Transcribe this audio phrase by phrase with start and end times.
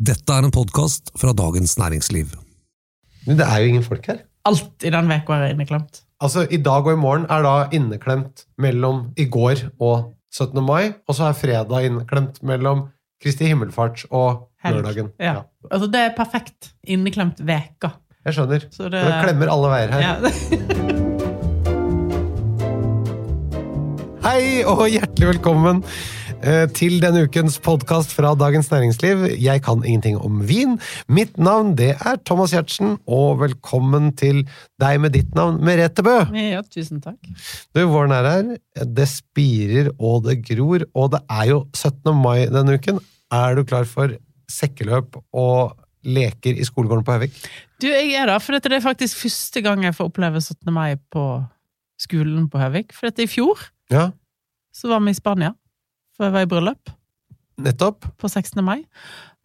[0.00, 2.30] Dette er en podkast fra Dagens Næringsliv.
[3.26, 4.22] Men det er jo ingen folk her.
[4.48, 6.00] Alt i den veka er inneklemt.
[6.20, 10.62] Altså, I dag og i morgen er da inneklemt mellom i går og 17.
[10.64, 12.86] mai, og så er fredag inneklemt mellom
[13.20, 14.76] Kristi himmelfart og Helg.
[14.80, 15.10] lørdagen.
[15.20, 15.42] Ja.
[15.70, 17.88] Altså, det er perfekt inneklemt veka.
[18.24, 18.60] Jeg skjønner.
[18.72, 20.00] Så det, Det klemmer alle veier her.
[20.00, 20.14] ja.
[24.20, 25.80] Hei og hjertelig velkommen
[26.40, 29.26] til denne ukens podkast fra Dagens Næringsliv.
[29.42, 30.78] Jeg kan ingenting om vin.
[31.08, 34.46] Mitt navn det er Thomas Giertsen, og velkommen til
[34.80, 36.14] deg med ditt navn, Merete Bø.
[36.32, 37.18] ja, tusen takk.
[37.76, 38.54] Du, våren er her.
[38.86, 42.16] Det spirer og det gror, og det er jo 17.
[42.16, 43.00] mai denne uken.
[43.30, 44.16] Er du klar for
[44.50, 47.36] sekkeløp og leker i skolegården på Høvik?
[47.82, 50.72] Du, jeg er da, for dette er faktisk første gang jeg får oppleve 17.
[50.72, 51.26] mai på
[52.00, 52.96] skolen på Høvik.
[52.96, 54.08] For dette i fjor Ja,
[54.72, 55.50] så var vi i Spania,
[56.20, 56.90] for jeg var i bryllup
[57.60, 58.04] nettopp.
[58.20, 58.60] på 16.
[58.64, 58.82] mai.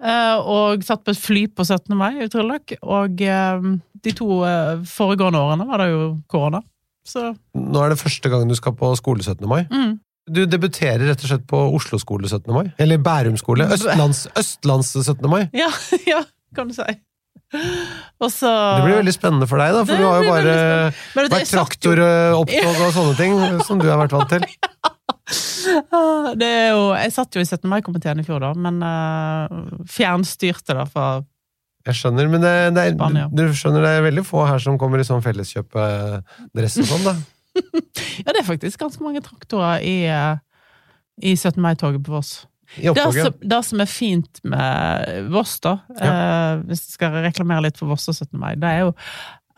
[0.03, 1.95] Eh, og satt på et fly på 17.
[1.95, 2.73] mai, utrolig nok.
[2.83, 3.67] Og eh,
[4.03, 6.59] de to eh, foregående årene var det jo korona.
[7.05, 9.47] Så Nå er det første gang du skal på skole 17.
[9.47, 9.63] mai.
[9.71, 9.95] mm.
[10.25, 12.49] Du debuterer rett og slett på Oslo skole 17.
[12.49, 12.71] mai.
[12.81, 13.67] Eller Bærum skole.
[13.69, 15.21] Østlands, Østlands 17.
[15.29, 15.43] mai.
[15.53, 15.67] Ja,
[16.11, 16.23] ja,
[16.57, 16.95] kan du si.
[18.17, 20.55] Og så Det blir veldig spennende for deg, da, for du har jo bare
[21.13, 23.37] vært traktor, traktoropptog og sånne ting
[23.67, 24.47] som du har vært vant til.
[24.85, 24.94] Ah,
[26.41, 27.67] Det er jo, jeg satt jo i 17.
[27.71, 31.05] mai-komiteen i fjor, da, men uh, fjernstyrte da fra
[31.85, 33.27] Jeg skjønner, men det, det er, Spania.
[33.31, 37.15] du skjønner det er veldig få her som kommer i sånn felleskjøpedress og sånn, da.
[38.25, 40.35] Ja, det er faktisk ganske mange traktorer i, eh,
[41.23, 41.59] i 17.
[41.63, 42.33] mai-toget på Voss.
[42.75, 47.77] Det, som- det som er fint med Voss, da, eh, hvis jeg skal reklamere litt
[47.79, 48.33] for Voss og 17.
[48.41, 48.93] mai, det er jo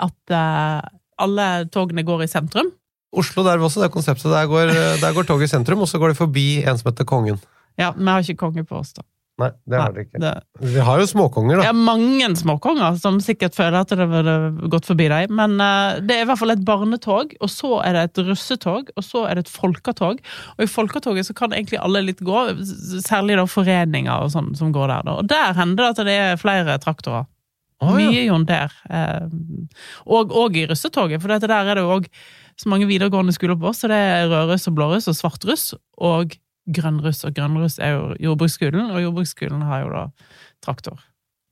[0.06, 0.90] at eh,
[1.26, 2.70] alle togene går i sentrum.
[3.18, 4.32] Oslo der også, det konseptet.
[4.32, 7.06] Der går, der går toget i sentrum, og så går det forbi en som heter
[7.10, 7.38] Kongen.
[7.78, 9.04] Ja, vi har ikke konge på oss, da.
[9.38, 10.18] Nei, det har dere ikke.
[10.20, 11.68] det- Vi har jo småkonger, da.
[11.70, 14.34] er mange småkonger som sikkert føler at det ville
[14.74, 17.94] gått forbi dem, men uh, det er i hvert fall et barnetog, og så er
[17.94, 20.18] det et russetog, og så er det et folketog.
[20.58, 22.48] Og i folketoget så kan egentlig alle litt gå,
[23.06, 25.06] særlig da foreninger og sånn som går der.
[25.06, 25.18] Da.
[25.22, 27.28] Og der hender det at det er flere traktorer.
[27.78, 27.94] Ja.
[27.94, 28.74] Mye Jon der.
[28.90, 29.30] Uh,
[30.08, 32.10] og, og i russetoget, for dette der er det jo òg
[32.58, 35.68] så mange videregående skoler på oss, så det er rødruss og blåruss og svartruss,
[36.02, 36.34] og
[36.74, 37.24] grønnruss.
[37.28, 40.06] Og grønnruss er jo jordbruksskolen, og jordbruksskolen har jo da
[40.66, 41.00] traktor.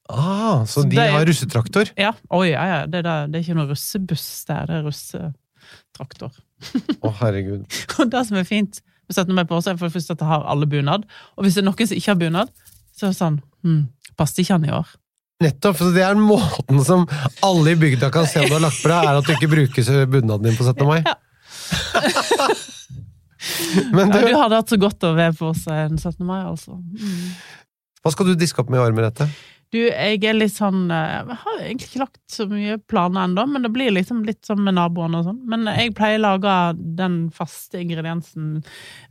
[0.10, 1.90] Ah, så Så de det har russetraktor?
[1.98, 2.82] Ja, oi, ja, ja.
[2.86, 6.36] Det, er da- det er ikke noe russebuss der, det er russetraktor.
[7.06, 7.66] Å, herregud.
[8.00, 9.34] Og det som er fint med 17.
[9.38, 11.06] mai på er for det første at det har alle bunad.
[11.38, 12.54] Og hvis det er noen som ikke har bunad,
[12.96, 13.84] så er det sånn hm,
[14.16, 14.88] Passet ikke han i år?
[15.44, 17.04] Nettopp, så det er måten som
[17.44, 19.52] alle i bygda kan se om du har lagt på deg, er at du ikke
[19.52, 20.86] bruker bunaden din på 17.
[20.88, 21.02] mai.
[21.04, 21.16] Ja.
[23.96, 26.24] Men Ja, du, du hadde hatt så godt å være på seg en 17.
[26.26, 26.78] mai, altså.
[26.80, 27.36] Mm.
[28.02, 29.28] hva skal du diske opp med i år, Merete?
[29.74, 33.44] Du, jeg er litt sånn eh, Jeg har egentlig ikke lagt så mye planer ennå,
[33.50, 35.42] men det blir liksom litt sånn med naboene og sånn.
[35.52, 36.56] Men jeg pleier å lage
[37.00, 38.62] den faste ingrediensen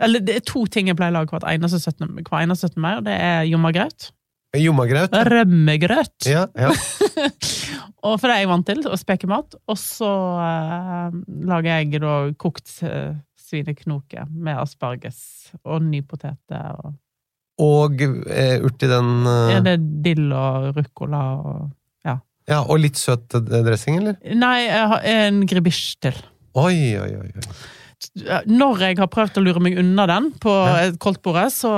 [0.03, 2.23] Eller det er to ting jeg pleier å lage hvert eneste 17.
[2.23, 2.81] hver eneste 17.
[2.81, 4.09] mai, og det er jommagraut.
[4.61, 5.15] Jommagraut?
[5.31, 6.29] Rømmegrøt.
[6.31, 6.71] Ja, ja.
[8.05, 9.55] Og for det er jeg vant til, å speke mat.
[9.71, 10.09] Og så
[10.45, 11.15] eh,
[11.49, 15.23] lager jeg da kokt eh, svineknoke med asparges
[15.65, 16.77] og nypoteter.
[16.85, 16.95] Og,
[17.65, 21.65] Og eh, urt i den eh, ja, det er dill og ruccola og
[22.05, 22.19] Ja.
[22.51, 24.19] Ja, og litt søt dressing, eller?
[24.37, 26.19] Nei, jeg har en gribisj til.
[26.61, 27.31] Oi, oi, oi.
[27.33, 27.49] oi.
[28.51, 30.91] Når jeg har prøvd å lure meg unna den på Ja.
[31.01, 31.71] koldtbordet, så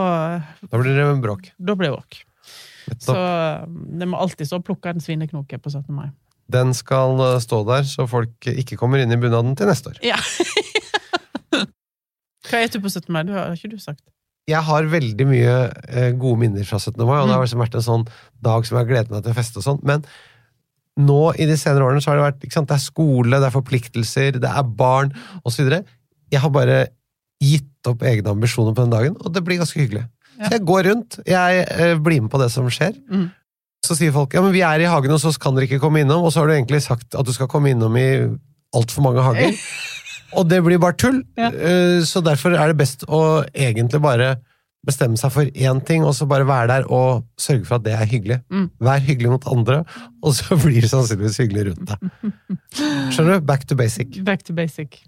[0.66, 1.52] Da blir det bråk.
[1.56, 2.24] da blir det åk.
[3.02, 3.14] Så
[3.98, 5.92] det må alltid stå 'plukka en svineknoke på 17.
[5.94, 6.08] mai.
[6.50, 9.98] Den skal eh, stå der, så folk ikke kommer inn i bunaden til neste år.
[10.06, 10.16] Ja.
[12.46, 13.10] Hva spiser du på 17.
[13.12, 13.22] mai?
[13.26, 14.02] Det har ikke du sagt.
[14.46, 15.54] Jeg har veldig mye
[15.90, 17.00] eh, gode minner fra 17.
[17.02, 17.46] mai, og det har Mm.
[17.48, 18.04] liksom vært en sånn
[18.46, 19.80] dag som jeg har gledet meg til å feste og sånn.
[19.82, 20.04] Men
[20.96, 23.48] nå i de senere årene så har det vært ikke sant, det er skole, det
[23.50, 25.10] er forpliktelser, det er barn
[25.44, 25.66] osv.
[26.30, 26.86] Jeg har bare
[27.42, 30.06] gitt opp egne ambisjoner på den dagen, og det blir ganske hyggelig.
[30.36, 32.94] Så jeg går rundt, jeg eh, blir med på det som skjer.
[33.10, 33.26] Mm.
[33.86, 36.00] Så sier folk ja, men vi er i hagen, og så kan dere ikke komme
[36.02, 38.06] innom, og så har du egentlig sagt at du skal komme innom i
[38.76, 39.54] altfor mange hager.
[40.36, 41.22] Og det blir bare tull.
[41.38, 41.52] Ja.
[41.54, 44.34] Eh, Så derfor er det best å egentlig bare
[44.86, 47.94] bestemme seg for én ting, og så bare være der og sørge for at det
[47.96, 48.36] er hyggelig.
[48.54, 48.68] Mm.
[48.86, 49.80] Vær hyggelig mot andre,
[50.22, 52.32] og så blir det sannsynligvis hyggelig rundt deg.
[53.14, 53.46] Skjønner du?
[53.48, 54.18] Back to basic.
[54.26, 55.00] Back to basic.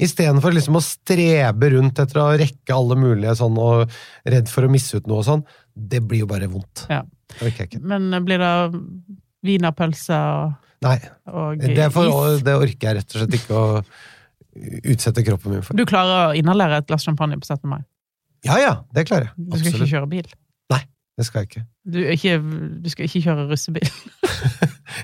[0.00, 3.92] Istedenfor liksom å strebe rundt etter å rekke alle mulige sånn, og
[4.24, 5.44] redd for å misse ut noe og sånn.
[5.72, 6.86] Det blir jo bare vondt.
[6.92, 7.02] Ja.
[7.38, 7.80] Det ikke.
[7.80, 8.52] Men blir det
[9.44, 10.96] wienerpølse og, Nei,
[11.30, 13.82] og det, for, det orker jeg rett og slett ikke å
[14.92, 15.78] utsette kroppen min for.
[15.78, 17.68] Du klarer å inhalere et glass champagne på 17.
[17.70, 17.82] mai?
[18.46, 19.34] Ja ja, det klarer jeg.
[19.38, 20.32] Du skal ikke kjøre bil?
[20.72, 20.80] Nei.
[21.18, 21.64] det skal jeg ikke.
[21.86, 22.34] Du, ikke,
[22.82, 23.92] du skal ikke kjøre russebil.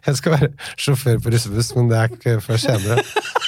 [0.04, 3.02] Jeg skal være sjåfør på russebuss, men det er ikke før senere.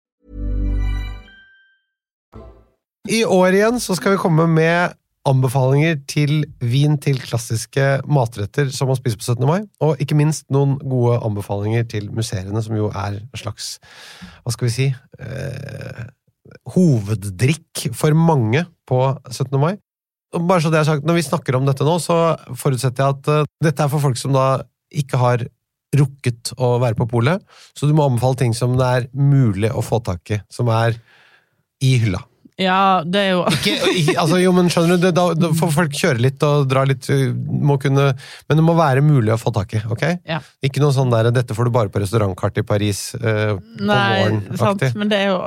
[3.09, 4.93] I år igjen så skal vi komme med
[5.25, 9.45] anbefalinger til vin til klassiske matretter som man spiser på 17.
[9.49, 13.75] mai, og ikke minst noen gode anbefalinger til museene, som jo er en slags,
[14.41, 14.87] hva skal vi si,
[15.21, 16.03] eh,
[16.73, 19.57] hoveddrikk for mange på 17.
[19.61, 19.75] mai.
[20.31, 23.27] Bare så det er sagt, Når vi snakker om dette nå, så forutsetter jeg at
[23.27, 25.43] uh, dette er for folk som da ikke har
[25.91, 27.43] rukket å være på polet,
[27.75, 30.95] så du må anbefale ting som det er mulig å få tak i, som er
[31.83, 32.23] i hylla.
[32.59, 35.95] Ja, det er jo Ikke, altså, jo, men skjønner du, det, da, da får folk
[35.97, 37.07] kjøre litt og dra litt,
[37.47, 38.09] må kunne,
[38.49, 40.03] men det må være mulig å få tak i, ok?
[40.29, 40.41] Ja.
[40.61, 44.09] Ikke noe sånn der, dette får du bare på restaurantkart i Paris eh, på Nei,
[44.25, 44.41] våren.
[44.59, 45.39] sant, men det er jo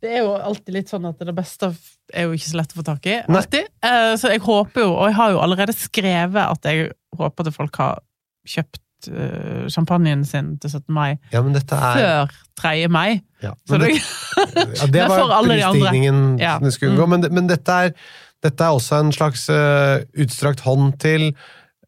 [0.00, 1.72] Det er jo alltid litt sånn at det beste
[2.14, 3.18] er jo ikke så lett å få tak i.
[3.28, 3.66] Alltid.
[3.84, 7.54] Eh, Så jeg håper jo, og jeg har jo allerede skrevet at jeg håper at
[7.58, 8.00] folk har
[8.48, 10.92] kjøpt eh, champagnen sin til 17.
[10.94, 11.40] mai Ja,
[11.78, 12.88] er før 3.
[12.92, 13.22] mai.
[13.42, 16.58] ja, Så men det, det, ja, det var prisstigningen Ja.
[16.60, 17.10] det skulle Mm.
[17.10, 17.94] men, men dette, er,
[18.42, 21.30] dette er også en slags uh, utstrakt hånd til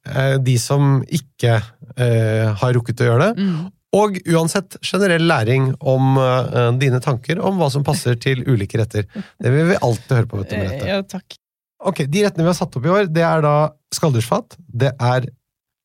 [0.08, 3.42] uh, de som ikke uh, har rukket å gjøre det.
[3.42, 3.70] mm.
[3.92, 9.04] Og uansett generell læring om uh, dine tanker om hva som passer til ulike retter.
[9.36, 10.38] Det vil vi alltid høre på.
[10.40, 10.86] Vet du, med dette.
[10.88, 11.36] Ja, takk.
[11.84, 13.52] Ok, De rettene vi har satt opp i år, det er da
[13.92, 15.26] skalldyrsfat, det er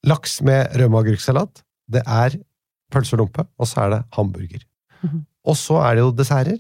[0.06, 2.38] laks med rømme- og agurksalat, det er
[2.92, 4.64] pølse og lompe, og så er det hamburger.
[5.04, 5.26] Mhm.
[5.48, 6.58] Og så er det jo desserter.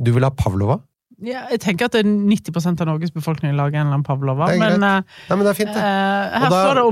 [0.00, 0.80] Du vil ha pavlova?
[1.20, 4.72] Ja, jeg tenker at er 90% av Norges befolkning lager en eller annen pavlova, men
[4.82, 5.76] eh, Nei, men det er fint, det.
[5.76, 6.84] Uh, her da- står det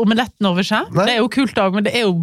[0.00, 1.04] omelett, over seg Nei.
[1.06, 2.16] Det er jo kult òg, men det er jo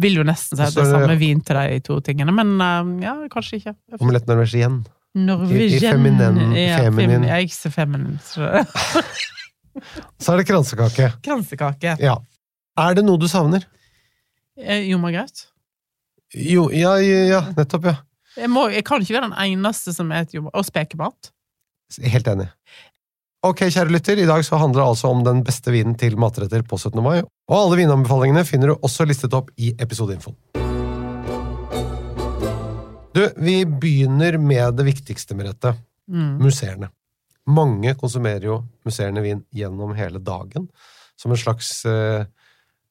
[0.00, 3.02] vil jo nesten si at det er samme vin til de to tingene, men uh,
[3.02, 3.74] ja, kanskje ikke.
[4.00, 4.80] Omelett norvegien.
[5.18, 7.24] Norwegian I- i feminin- ja, feminin.
[7.26, 8.16] Jeg er ikke så feminin.
[8.24, 8.46] Så.
[10.20, 11.12] Så er det kransekake.
[11.24, 11.96] Kransekake.
[12.02, 12.16] Ja.
[12.78, 13.64] Er det noe du savner?
[14.60, 15.46] Eh, Jordmorgrøt.
[16.36, 17.96] Jo, ja, ja, ja nettopp, ja.
[18.38, 20.54] Jeg, må, jeg kan ikke være den eneste som spiser jordbær.
[20.60, 21.32] Og spekemat.
[22.12, 22.46] Helt enig.
[23.42, 26.62] Ok, kjære lytter, i dag så handler det altså om den beste vinen til matretter
[26.62, 27.00] på 17.
[27.02, 30.36] mai, og alle vinanbefalingene finner du også listet opp i episodeinfoen.
[33.16, 35.72] Du, vi begynner med det viktigste, Merete.
[36.10, 36.36] Mm.
[36.44, 36.90] Museerne.
[37.50, 40.68] Mange konsumerer jo musserende vin gjennom hele dagen,
[41.18, 42.28] som en slags eh,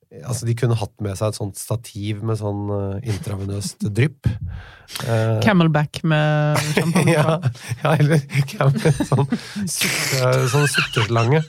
[0.10, 4.26] Altså, de kunne hatt med seg et sånt stativ med sånn uh, intravenøst drypp.
[5.04, 7.14] Uh, Camelback med champagne.
[7.14, 7.36] ja,
[7.84, 8.24] ja, eller
[8.56, 8.70] ja,
[9.12, 9.28] sånn,
[9.70, 11.44] sutte, sånn sutteslange.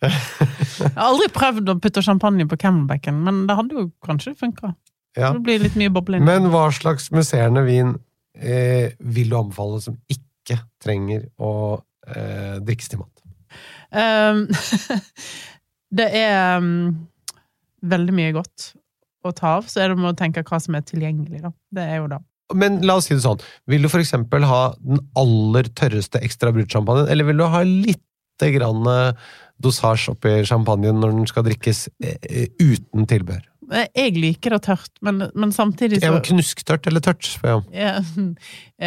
[0.00, 4.72] Jeg har aldri prøvd å putte champagne på camelbacken, men det hadde jo kanskje funka.
[5.18, 5.32] Ja.
[5.34, 6.24] Det blir litt mye bobling.
[6.26, 7.94] Men hva slags musserende vin
[8.38, 11.52] eh, vil du anbefale som ikke trenger å
[12.06, 13.14] eh, drikkes til mat?
[13.90, 14.46] Um,
[15.98, 17.08] det er um,
[17.82, 18.72] veldig mye godt
[19.24, 21.52] å ta av, så er det med å tenke hva som er tilgjengelig, da.
[21.76, 22.20] Det er jo da.
[22.56, 27.10] Men la oss si det sånn, vil du eksempel ha den aller tørreste ekstra brutsjampanjen,
[27.12, 28.02] eller vil du ha litt
[28.40, 29.12] grann eh,
[29.60, 33.44] dosasje oppi champagnen når den skal drikkes eh, uten tilbehør?
[33.70, 37.52] Eh, Jeg liker det tørt, men, men samtidig Ja, så men Knusktørt eller tørt, spør
[37.52, 38.32] jeg om.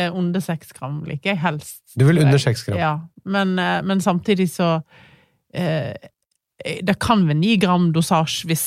[0.02, 1.84] ja, Under seks gram liker jeg helst.
[1.94, 2.80] Du vil under seks gram.
[2.82, 2.94] Ja,
[3.30, 3.54] men,
[3.86, 4.80] men samtidig så
[5.54, 5.94] eh,
[6.62, 8.66] Det kan være ni gram dosasje hvis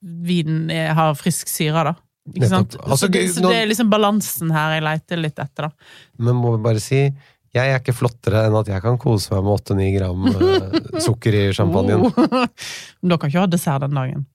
[0.00, 1.94] vinen er, har frisk syre, da.
[2.34, 2.76] Ikke sant?
[2.82, 5.90] Altså, så, det, så det er liksom balansen her jeg leter litt etter, da.
[6.22, 7.02] Men må vi bare si
[7.56, 10.74] jeg er ikke flottere enn at jeg kan kose meg med 8-9 gram uh,
[11.06, 12.04] sukker i champagnen.
[12.04, 12.44] Oh.
[13.00, 14.26] Men dere kan ikke ha dessert den dagen.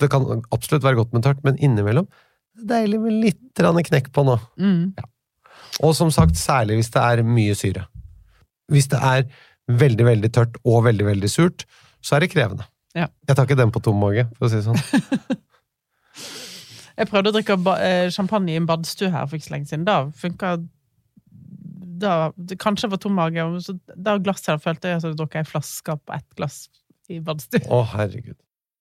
[0.00, 0.22] Det kan
[0.54, 2.06] absolutt være godt med tørt, men innimellom
[2.66, 4.36] deilig med litt knekk på nå.
[4.60, 4.92] Mm.
[5.84, 7.86] Og som sagt, særlig hvis det er mye syre.
[8.70, 9.24] Hvis det er
[9.78, 11.66] veldig, veldig tørt og veldig, veldig surt,
[12.02, 12.66] så er det krevende.
[12.96, 13.06] Ja.
[13.28, 15.38] Jeg tar ikke den på tom mage, for å si det sånn.
[17.00, 19.86] Jeg prøvde å drikke eh, champagne i en badstue her for ikke så lenge siden.
[19.88, 20.58] Da funka
[22.00, 25.40] da, det, Kanskje var tom mage, så da glasset jeg følte jeg at jeg drukket
[25.40, 26.58] ei flaske på ett glass
[27.10, 27.62] i badstue.
[27.72, 28.36] Å, herregud.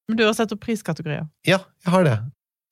[0.09, 1.29] Men du har sett opp priskategorier.
[1.47, 2.17] Ja, jeg har det.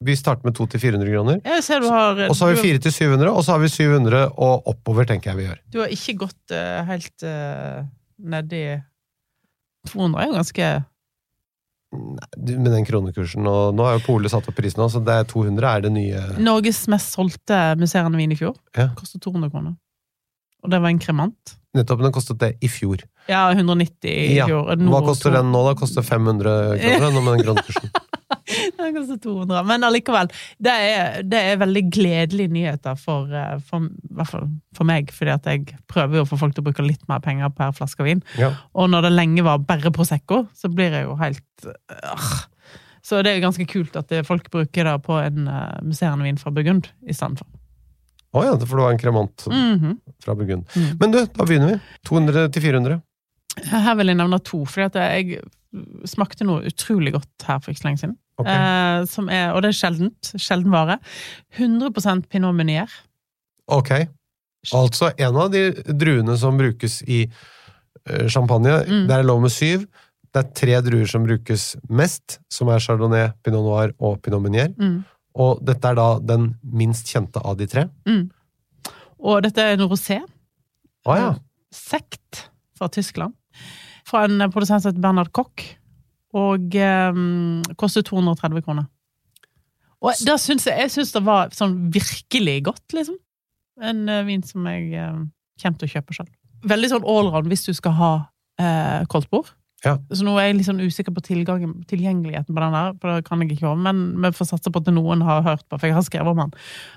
[0.05, 1.39] Vi starter med 2 til 400 kroner.
[1.41, 3.63] Jeg ser du har Og så har vi du, 4 til 700, og så har
[3.63, 5.61] vi 700 og oppover, tenker jeg vi gjør.
[5.73, 7.87] du har ikke gått uh, helt uh,
[8.19, 8.61] nedi
[9.91, 10.69] 200 er jo ganske
[11.97, 12.27] Nei,
[12.59, 15.69] Med den kronekursen, og nå har jo polet satt opp prisen så det er 200
[15.69, 18.57] er det nye Norges mest solgte musserende vin i fjor.
[18.75, 18.89] Ja.
[18.97, 19.77] Kostet 200 kroner.
[20.65, 21.53] Og det var en kremant.
[21.77, 23.05] Nettopp, den kostet det i fjor.
[23.29, 24.49] Ja, 190 i Ja.
[24.49, 24.67] fjor.
[24.75, 25.75] Hva koster den nå, da?
[25.79, 27.89] Koster 500 kroner nå med den kronekursen.
[28.77, 29.63] Den koster 200.
[29.67, 30.31] Men allikevel,
[30.63, 33.87] det er, det er veldig gledelige nyheter for, eh, for,
[34.27, 37.03] fall for meg, fordi at jeg prøver jo å få folk til å bruke litt
[37.09, 38.21] mer penger per flaske vin.
[38.39, 38.53] Ja.
[38.77, 42.29] Og når det lenge var bare Prosecco, så blir jeg jo helt øh.
[43.07, 46.39] Så det er ganske kult at det, folk bruker det på en uh, musserende vin
[46.41, 47.47] fra Burgund istedenfor.
[48.35, 49.93] Å ja, for det var en kremant Mm -hmm.
[50.23, 50.67] fra Burgund.
[50.75, 50.97] Mm.
[50.99, 51.79] Men du, da begynner vi.
[52.03, 53.01] 200 til 400.
[53.71, 55.41] Her vil jeg nevne to, fordi jeg
[56.09, 58.15] smakte noe utrolig godt her for ikke så lenge siden.
[58.37, 58.53] Okay.
[58.53, 60.31] Eh, som er, og det er sjeldent.
[60.37, 60.99] Sjelden vare.
[61.57, 62.91] 100% pinot meunier.
[63.67, 63.91] Ok.
[64.75, 69.07] Altså, en av de druene som brukes i eh, champagne, Mm.
[69.09, 69.87] det er lov med syv.
[70.33, 74.69] Det er tre druer som brukes mest, som er chardonnay, pinot noir og pinot meunier.
[74.77, 75.03] Mm.
[75.37, 77.87] Og dette er da den minst kjente av de tre.
[78.05, 78.29] Mm.
[79.19, 80.19] Og dette er en rosé.
[81.07, 81.33] Ah, ja.
[81.73, 83.33] Sekt fra Tyskland.
[84.07, 85.65] Fra en produsent som heter Bernhard Koch.
[86.37, 87.21] Og eh,
[87.79, 88.87] koster 230 kroner.
[90.05, 93.17] Og da syns jeg, jeg synes det var sånn virkelig godt, liksom.
[93.81, 95.23] En uh, vin som jeg uh,
[95.61, 96.29] kommer til å kjøpe selv.
[96.69, 98.11] Veldig sånn allround hvis du skal ha
[98.57, 99.49] koldt koldtbord.
[99.85, 99.93] Ja.
[100.09, 103.43] Så nå er jeg litt sånn usikker på tilgjengeligheten på den der, for det kan
[103.43, 105.93] jeg ikke om, men vi får satse på at noen har hørt på, for jeg
[105.93, 106.55] har skrevet om han.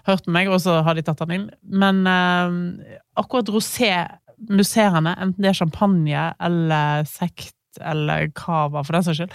[0.08, 1.46] Hørt med meg, og så har de tatt han inn.
[1.60, 3.92] Men uh, akkurat rosé
[4.48, 9.34] musserende, enten det er champagne eller sekt eller cava, for den saks skyld,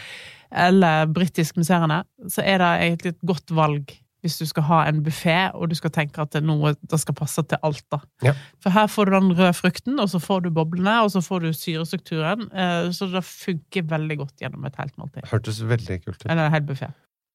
[0.65, 3.93] eller britisk musserende, så er det egentlig et godt valg
[4.25, 6.97] hvis du skal ha en buffé, og du skal tenke at det er noe det
[6.97, 7.83] skal passe til alt.
[7.93, 7.99] da.
[8.25, 8.31] Ja.
[8.63, 11.43] For her får du den røde frukten, og så får du boblene, og så får
[11.43, 12.47] du syrestrukturen.
[12.51, 15.29] eh, Så det funker veldig godt gjennom et helt måltid.
[15.29, 16.25] Hørtes veldig kult ut.
[16.31, 16.89] Eller en hel buffé.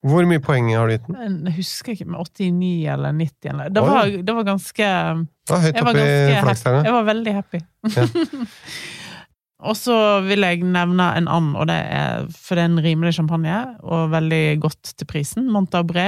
[0.07, 1.35] Hvor mye poeng har du gitt den?
[1.51, 5.65] Jeg husker ikke, med 89 eller 90 eller Det var, det var ganske Det var
[5.67, 6.85] høyt oppe i flaggstanga.
[6.87, 7.61] jeg var veldig happy.
[9.69, 13.13] og så vil jeg nevne en annen, og det er, for det er en rimelig
[13.19, 15.51] champagne, og veldig godt til prisen.
[15.53, 16.07] Montabré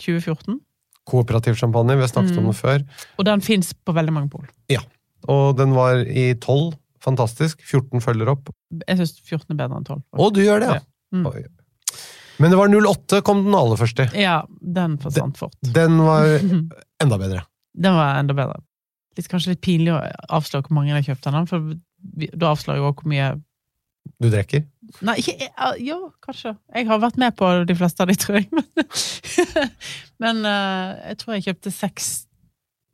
[0.00, 0.56] 2014.
[1.04, 2.80] Kooperativ champagne, vi har snakket om den før.
[3.20, 4.48] Og den fins på veldig mange pol.
[4.72, 4.80] Ja.
[5.28, 6.72] Og den var i 12.
[7.04, 7.60] Fantastisk.
[7.60, 8.48] 14 følger opp.
[8.88, 10.00] Jeg syns 14 er bedre enn 12.
[10.16, 10.80] Å, du gjør det, ja!
[11.14, 11.28] Mm.
[12.42, 14.08] Men det var 08 kom den aller første.
[14.18, 15.54] Ja, den forsvant fort.
[15.74, 16.26] Den var
[17.02, 17.44] enda bedre.
[17.84, 18.60] Den var enda bedre.
[19.18, 19.96] Litt, kanskje litt pinlig å
[20.36, 21.64] avsløre hvor mange jeg har kjøpt av den, for
[22.38, 23.26] da avslører jeg også hvor mye
[24.22, 24.62] Du drikker?
[25.06, 25.48] Nei, ikke
[25.82, 26.52] Jo, kanskje.
[26.74, 28.46] Jeg har vært med på de fleste av de, tror jeg.
[30.22, 32.08] Men eh, jeg tror jeg kjøpte seks,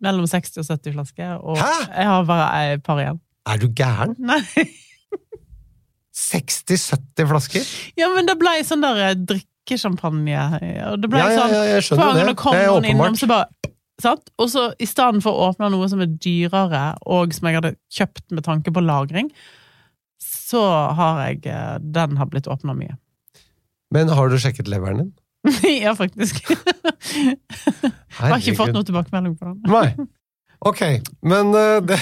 [0.01, 1.71] mellom 60 og 70 flasker, og Hæ?
[1.91, 3.21] jeg har bare et par igjen.
[3.53, 4.17] Er du gæren?
[4.21, 4.41] Nei.
[6.21, 7.71] 60-70 flasker?
[7.99, 10.45] Ja, men det ble sånn der eh, drikkesjampanje.
[10.91, 12.37] Og det ble Ja, ja, sånn ja, jeg skjønner det.
[12.41, 14.31] kom Det er noen innom, så bare sant?
[14.41, 17.75] Og så i stedet for å åpne noe som er dyrere, og som jeg hadde
[17.93, 19.33] kjøpt med tanke på lagring,
[20.21, 20.63] så
[20.99, 22.97] har jeg eh, Den har blitt åpna mye.
[23.95, 25.13] Men har du sjekket leveren din?
[25.85, 26.43] ja, faktisk.
[28.21, 29.61] Jeg har ikke fått noe tilbakemelding på den.
[29.71, 30.09] Nei.
[30.61, 30.81] Ok,
[31.25, 31.97] men eh, det,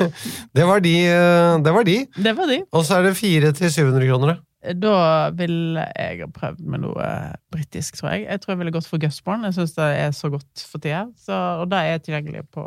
[0.56, 1.98] det, var de, eh, det var de.
[2.12, 2.58] Det var de.
[2.76, 4.34] Og så er det 400-700 kroner.
[4.34, 4.40] da.
[4.78, 4.96] Da
[5.34, 7.06] ville jeg ha prøvd med noe
[7.50, 8.26] britisk, tror jeg.
[8.28, 9.48] Jeg tror jeg ville gått for Gusborn.
[9.48, 11.06] Jeg syns det er så godt for tida.
[11.18, 12.66] Så, og det er tilgjengelig på,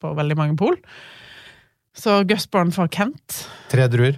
[0.00, 0.78] på veldig mange pol.
[1.98, 3.42] Så Gusborn fra Kent.
[3.68, 4.16] Tre druer.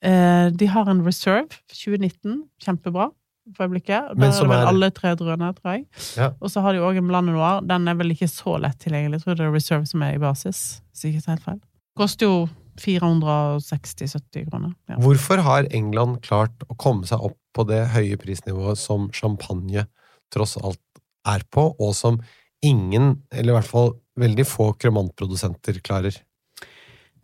[0.00, 2.44] Eh, de har en Reserve 2019.
[2.62, 3.10] Kjempebra
[3.56, 4.10] for øyeblikket.
[4.16, 5.86] Men Der er det vel er- alle tre druene, tror jeg.
[6.16, 6.30] Ja.
[6.40, 7.60] Og så har de òg en Blande Noir.
[7.66, 9.20] Den er vel ikke så lett tilgjengelig.
[9.20, 10.80] Jeg tror det er Reserve som er i basis.
[10.94, 11.60] Hvis ikke tar helt feil.
[11.96, 12.48] Koster jo
[12.80, 14.74] 460-70 kroner.
[14.88, 14.96] Ja.
[15.02, 19.86] Hvorfor har England klart å komme seg opp på det høye prisnivået som champagne
[20.32, 20.78] tross alt
[21.26, 22.20] er på, og som
[22.64, 26.16] ingen, eller i hvert fall veldig få kremantprodusenter klarer?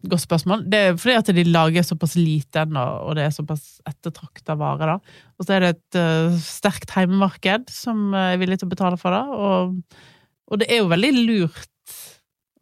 [0.07, 0.65] Godt spørsmål.
[0.71, 4.93] Det er fordi at de lager såpass lite ennå, og det er såpass ettertrakta vare.
[4.93, 5.23] da.
[5.39, 8.99] Og så er det et uh, sterkt heimemarked som eh, er villig til å betale
[9.01, 9.25] for det.
[9.35, 9.97] Og,
[10.47, 11.97] og det er jo veldig lurt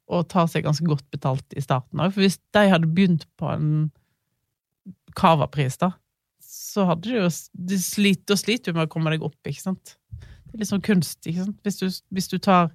[0.09, 2.15] å ta seg ganske godt betalt i starten òg.
[2.15, 3.69] For hvis de hadde begynt på en
[5.15, 5.93] Cava-pris, da,
[6.43, 7.29] så hadde de jo
[7.71, 9.95] de sliter, Da sliter du med å komme deg opp, ikke sant?
[10.11, 11.61] Det er litt sånn kunst, ikke sant?
[11.67, 12.73] Hvis du, hvis du tar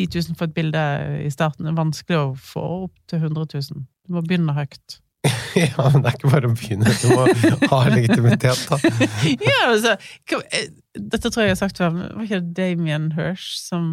[0.00, 0.82] 10 000 for et bilde
[1.20, 3.86] i starten, er vanskelig å få opp til 100 000.
[4.06, 5.00] Du må begynne høyt.
[5.58, 6.92] Ja, men det er ikke bare å begynne.
[7.02, 7.24] Du må
[7.72, 8.78] ha legitimitet, da.
[9.50, 9.96] ja, altså,
[10.56, 13.90] eh, dette tror jeg jeg har sagt før, men var ikke det Damien Hirsch som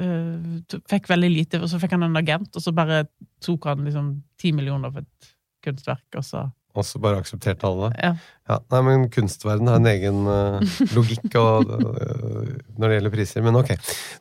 [0.00, 3.04] uh, fikk veldig lite, og så fikk han en agent, og så bare
[3.44, 5.30] tok han liksom ti millioner for et
[5.66, 6.46] kunstverk, og så
[6.76, 8.00] Og så bare aksepterte alle det.
[8.04, 8.14] ja.
[8.46, 10.60] Ja, nei, men kunstverden har en egen uh,
[10.94, 13.72] logikk og, uh, når det gjelder priser, men ok.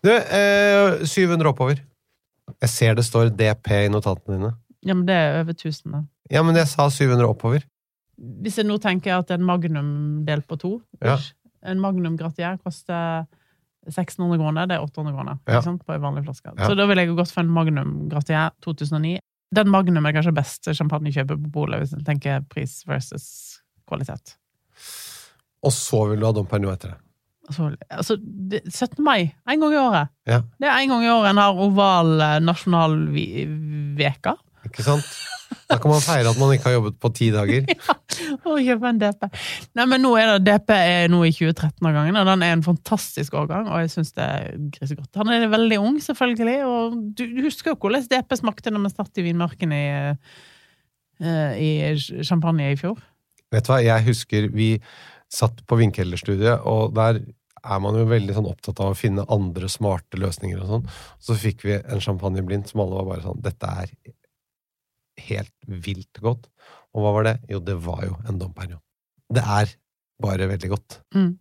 [0.01, 1.83] Du, uh, 700 oppover.
[2.63, 4.51] Jeg ser det står DP i notatene dine.
[4.85, 6.01] ja, men det er over 1000, da.
[6.33, 7.61] Ja, men jeg sa 700 oppover.
[8.17, 11.17] Hvis jeg nå tenker at en Magnum delt på to Ja.
[11.65, 13.25] En Magnum Gratier koster
[13.85, 15.61] 1600 kroner, det er 800 kroner Ja.
[15.61, 16.53] på en vanlig flaske.
[16.57, 19.19] Så da ville jeg gått for en Magnum Gratier 2009.
[19.53, 23.27] Den Magnum er kanskje beste champagnekjøpet på polet, hvis en tenker pris versus
[23.87, 24.37] kvalitet.
[25.65, 27.01] Og så vil du ha Dom Pernod etter det.
[27.45, 29.03] Altså, altså, 17.
[29.05, 30.11] mai, en gang i året.
[30.25, 30.41] Ja.
[30.57, 34.33] Det er en gang i året en har oval eh, nasjonalveka.
[34.65, 35.05] Ikke sant?
[35.69, 37.69] Da kan man feire at man ikke har jobbet på ti dager.
[38.45, 39.25] Og kjøpe en DP.
[39.77, 43.37] Nei, men nå er det DP er nå i 2013-årgangen, og den er en fantastisk
[43.39, 45.11] årgang, og jeg syns det er grisegodt.
[45.17, 48.93] Han er veldig ung, selvfølgelig, og du, du husker jo hvordan DP smakte når vi
[48.93, 49.85] satt i vinmarken i,
[51.25, 53.01] eh, i champagne i fjor?
[53.53, 54.69] Vet du hva, jeg husker vi
[55.31, 57.23] satt på Vinkelderstudiet, og der
[57.65, 60.87] er man jo veldig sånn opptatt av å finne andre smarte løsninger og sånn.
[61.23, 63.93] Så fikk vi en champagne blind som alle var bare sånn Dette er
[65.25, 66.49] helt vilt godt.
[66.95, 67.39] Og hva var det?
[67.51, 68.79] Jo, det var jo en Dom Pernod.
[69.27, 69.75] Det er
[70.23, 71.01] bare veldig godt.
[71.15, 71.33] Mm.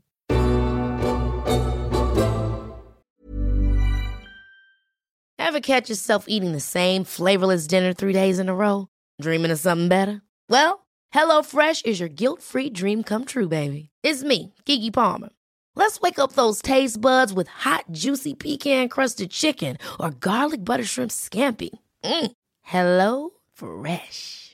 [5.38, 8.88] Ever catch yourself eating the same flavorless dinner three days in a row?
[9.22, 10.22] Dreaming of something better?
[10.48, 13.90] Well, HelloFresh is your guilt-free dream come true, baby.
[14.02, 15.28] It's me, Kiki Palmer.
[15.76, 21.12] Let's wake up those taste buds with hot, juicy pecan-crusted chicken or garlic butter shrimp
[21.12, 21.70] scampi.
[22.04, 22.32] Mm.
[22.62, 24.53] Hello Fresh.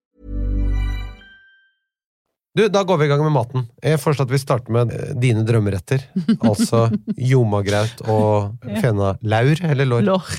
[2.57, 3.63] Du, da går vi i gang med maten.
[3.79, 6.03] Jeg foreslår at vi starter med eh, dine drømmeretter.
[6.49, 10.03] Altså jomagraut og fenalaur, eller lår?
[10.09, 10.33] Lår.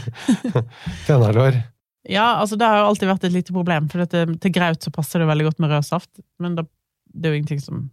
[1.06, 1.60] Fenalår.
[2.08, 4.92] Ja, altså det har jo alltid vært et lite problem, for dette, til graut så
[4.94, 6.64] passer det veldig godt med rød saft, men det,
[7.12, 7.84] det er jo ingenting som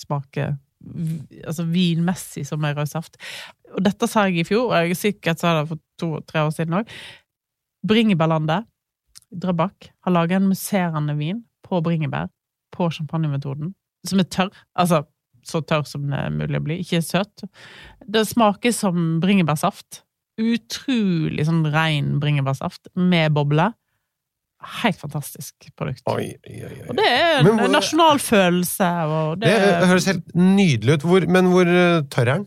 [0.00, 0.56] smaker
[1.44, 3.20] altså vinmessig som er rød saft.
[3.76, 6.56] Og dette sa jeg i fjor, og jeg er sikkert sa det for to-tre år
[6.56, 6.98] siden òg.
[7.84, 8.64] Bringebærlandet,
[9.30, 12.32] Drøbak, har laga en musserende vin på bringebær
[12.80, 13.74] på champagnemetoden,
[14.08, 14.50] som er tørr.
[14.80, 15.04] Altså
[15.46, 17.46] så tørr som det er mulig å bli, ikke søt.
[18.04, 20.02] Det smaker som bringebærsaft.
[20.40, 23.70] Utrolig sånn ren bringebærsaft med boble.
[24.82, 26.02] Helt fantastisk produkt.
[26.12, 26.74] Oi, oi, oi.
[26.90, 28.88] Og det er en hvor- nasjonal følelse.
[29.08, 29.48] Og det,
[29.80, 31.06] Det høres helt nydelig ut.
[31.08, 32.46] Hvor, men hvor eh, tørr er den?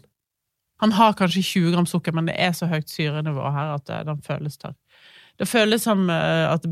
[0.85, 4.03] Han har kanskje 20 gram sukker, men det er så høyt syrenivå her at eh,
[4.05, 4.75] den føles tørr.
[5.41, 6.65] Det føles som eh, at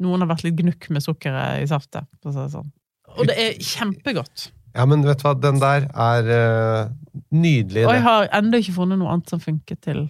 [0.00, 2.06] noen har vært litt gnukk med sukkeret i saftet.
[2.24, 2.70] Sånn.
[3.18, 4.50] Og det er kjempegodt.
[4.76, 6.90] Ja, men vet du hva, den der er uh,
[7.34, 7.86] nydelig.
[7.88, 10.04] Og jeg har ennå ikke funnet noe annet som funker til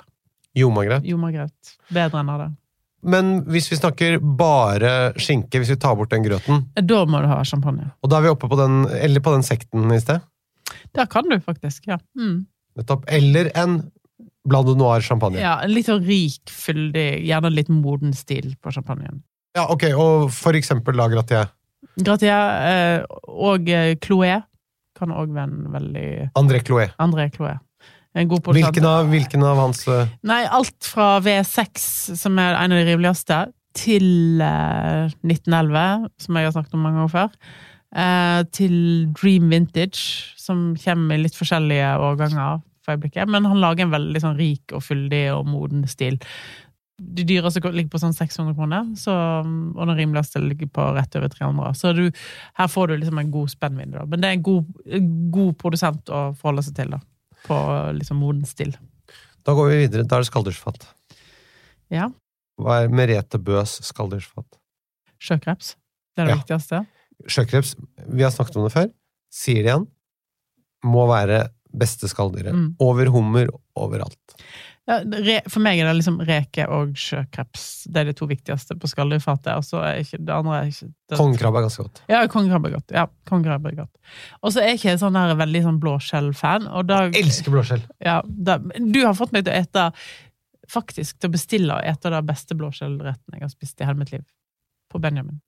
[0.58, 1.06] jomagrøt.
[1.08, 1.76] jomagraut.
[1.94, 2.50] Bedre enn av det.
[3.00, 7.28] Men hvis vi snakker bare skinke, hvis vi tar bort den grøten, Da må du
[7.30, 7.92] ha champagne.
[8.02, 10.20] og da er vi oppe på den, eller på den sekten i sted,
[10.92, 11.96] Der kan du faktisk, ja.
[12.18, 12.44] Mm.
[12.76, 13.90] nettopp, eller en
[14.44, 15.40] Blanc noir champagne.
[15.40, 19.22] ja en litt sånn rik, fyldig, gjerne litt moden stil på champagnen.
[19.56, 21.48] Ja, ok, og for eksempel la gratier.
[22.00, 24.36] Gratier eh, og eh, Chloé
[25.00, 26.06] kan òg være en veldig
[26.38, 26.90] André Chloé.
[27.02, 27.56] André Chloé.
[28.14, 28.50] En god.
[28.54, 31.84] Hvilken av, hvilken av hans eh, Nei, alt fra V6,
[32.18, 33.40] som er en av de rimeligste,
[33.78, 37.36] til eh, 1911, som jeg har snakket om mange ganger før.
[37.96, 38.74] eh, til
[39.18, 43.30] Dream Vintage, som kommer i litt forskjellige årganger for øyeblikket.
[43.30, 46.18] Men han lager en veldig sånn rik og fyldig og moden stil.
[47.00, 51.30] De dyreste ligger på sånn 600 kroner, så, og den rimeligste ligger på rett over
[51.32, 51.70] 300.
[51.78, 52.02] Så du,
[52.58, 54.02] her får du liksom en god spennvidde.
[54.06, 54.68] Men det er en god,
[55.32, 57.00] god produsent å forholde seg til, da.
[57.46, 57.56] På
[57.96, 58.74] liksom moden stil.
[59.48, 60.04] Da går vi videre.
[60.04, 60.84] Da er det skalldyrfat.
[61.90, 62.10] Ja.
[62.60, 64.58] Hva er Merete Bøs skalldyrfat?
[65.20, 65.74] Sjøkreps.
[66.14, 66.42] Det er det Ja.
[66.42, 66.82] viktigste.
[67.28, 67.74] Sjøkreps,
[68.08, 68.90] vi har snakket om det før.
[69.32, 69.88] Sier det igjen.
[70.84, 72.52] Må være beste skalldyret.
[72.52, 72.68] Mm.
[72.82, 74.36] Over hummer, overalt.
[74.90, 77.66] Ja, for meg er det liksom reke og sjøkreps.
[77.86, 79.52] Det er de to viktigste på skalldyrfatet.
[79.60, 82.00] Og så er ikke det andre er ikke det, Kongekrabbe er ganske godt.
[82.10, 82.94] Ja, kongekrabbe er godt.
[82.96, 84.16] Ja, kongekrabbe er godt.
[84.42, 86.66] Og så er jeg ikke sånn her veldig sånn blåskjell-fan.
[86.88, 87.84] Da, Elsker blåskjell!
[88.02, 89.86] ja, da, du har fått meg til å ete
[90.70, 94.12] Faktisk til å bestille og ete den beste blåskjellretten jeg har spist i hele mitt
[94.14, 94.22] liv.
[94.86, 95.40] På Benjamin.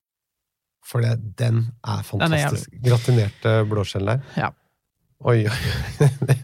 [0.83, 2.73] For det, den er Den er fantastisk.
[2.83, 4.25] Gratinerte blåskjell der.
[4.35, 4.51] Ja.
[5.23, 6.37] Oi, oi.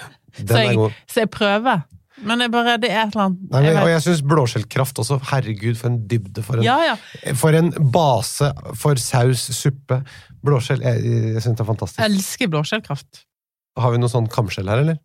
[0.40, 1.84] Så jeg, så jeg prøver.
[2.24, 5.18] Men jeg bare, det er et eller annet Nei, men, og jeg syns blåskjellkraft også.
[5.30, 6.44] Herregud, for en dybde.
[6.46, 7.32] For en, Ja, ja.
[7.36, 8.48] for en base
[8.80, 10.00] for saus, suppe.
[10.46, 10.80] Blåskjell.
[10.86, 11.02] Jeg,
[11.36, 12.00] jeg syns det er fantastisk.
[12.00, 13.26] Jeg elsker blåskjellkraft.
[13.76, 15.02] Har vi noe sånn kamskjell her, eller?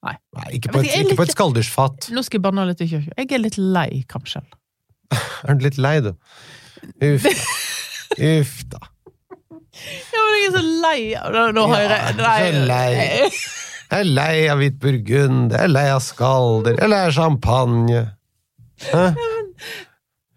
[0.00, 0.14] Nei.
[0.56, 2.08] ikke på et, ikke, på et skalldyrsfat.
[2.16, 3.12] Nå skal jeg banne litt i kirka.
[3.20, 4.46] Jeg er litt lei kamskjell.
[5.44, 6.14] Er du litt lei, du?
[7.04, 7.36] Uff da.
[8.40, 8.80] Uff da.
[9.80, 11.44] Ja, men jeg er så lei av det.
[11.56, 11.98] Nå Ja,
[12.40, 13.28] jeg så lei.
[13.90, 17.14] Jeg er lei av hvit burgund, jeg er lei av skalder, jeg er lei av
[17.16, 18.02] champagne.
[18.86, 19.06] Hæ?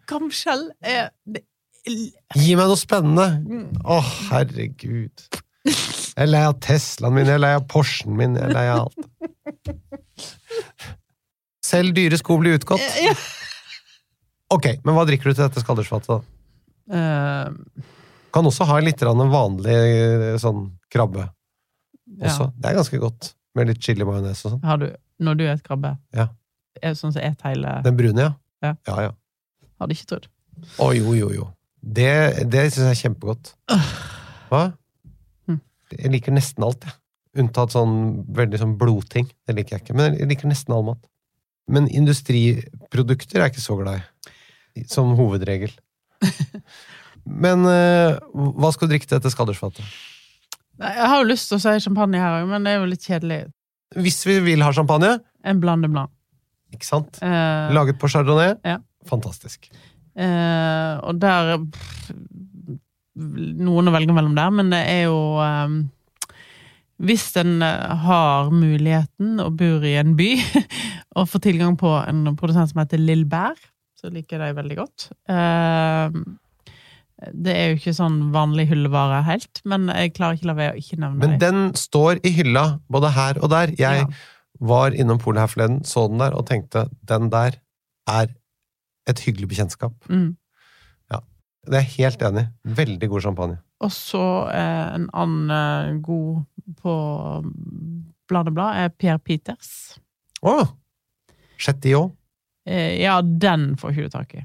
[0.10, 1.12] Kamskjell er
[1.84, 3.26] Gi meg noe spennende!
[3.84, 3.98] Å,
[4.32, 5.26] herregud.
[5.68, 8.64] Jeg er lei av Teslaen min, jeg er lei av Porschen min, jeg er lei
[8.72, 9.74] av alt.
[11.64, 12.84] Selv dyre sko blir utgått.
[14.54, 16.20] Ok, men hva drikker du til dette skaldersfatet, da?
[16.94, 17.86] Eh,
[18.34, 19.78] Kan også ha litt vanlig
[20.42, 21.28] sånn krabbe
[22.24, 22.50] også.
[22.58, 23.34] Det er ganske godt.
[23.56, 24.64] Med litt chili majones og sånn.
[24.66, 24.88] Har du,
[25.22, 26.28] når du et krabbe, Ja.
[26.82, 28.34] er det sånn som et hele Den brune, ja.
[28.64, 28.76] Ja.
[28.88, 29.12] Ja, ja.
[29.82, 30.28] Hadde ikke trodd.
[30.80, 31.48] Å, jo, jo, jo.
[31.84, 33.54] Det, det syns jeg er kjempegodt.
[34.50, 34.62] Hva?
[35.50, 35.60] Hm.
[35.92, 36.94] Jeg liker nesten alt, jeg.
[37.44, 39.28] Unntatt sånn veldig sånn blodting.
[39.48, 39.96] Det liker jeg ikke.
[39.98, 41.02] Men jeg liker nesten all mat.
[41.68, 44.84] Men industriprodukter er jeg ikke så glad i.
[44.90, 45.74] Som hovedregel.
[47.44, 49.84] Men eh, hva skal du drikke til dette skaddersfatet?
[50.84, 53.06] Jeg har jo lyst til å si champagne her òg, men det er jo litt
[53.08, 53.40] kjedelig.
[53.96, 56.10] Hvis vi vil ha champagne, En blande blanc.
[56.74, 57.20] ikke sant?
[57.22, 58.78] Eh, Laget på chardonnay, Ja.
[59.06, 59.70] fantastisk.
[60.16, 62.12] eh, og der pff,
[63.16, 65.76] Noen å velge mellom der, men det er jo eh,
[67.04, 70.32] Hvis en eh, har muligheten og bor i en by,
[71.18, 73.54] og får tilgang på en produsent som heter Lill Bær,
[74.00, 75.10] så liker jeg det veldig godt.
[77.32, 80.80] Det er jo ikke sånn vanlig hyllevare helt, men jeg klarer ikke la være å
[80.82, 81.30] ikke nevne det.
[81.30, 83.74] Men den står i hylla, både her og der.
[83.80, 84.08] Jeg Ja.
[84.60, 87.60] var innom polet her forleden, så den der, og tenkte den der
[88.08, 88.28] er
[89.08, 89.94] et hyggelig bekjentskap.
[90.10, 90.36] Mm.
[91.64, 92.72] Det er jeg helt enig i.
[92.76, 93.58] Veldig god champagne.
[93.80, 96.42] Og så eh, en annen eh, god
[96.76, 96.96] på
[98.28, 99.70] Bladeblad er Per Peters.
[100.44, 100.58] Å!
[101.64, 102.12] Chetty òg?
[102.68, 104.44] Eh, ja, den får ikke du tak i.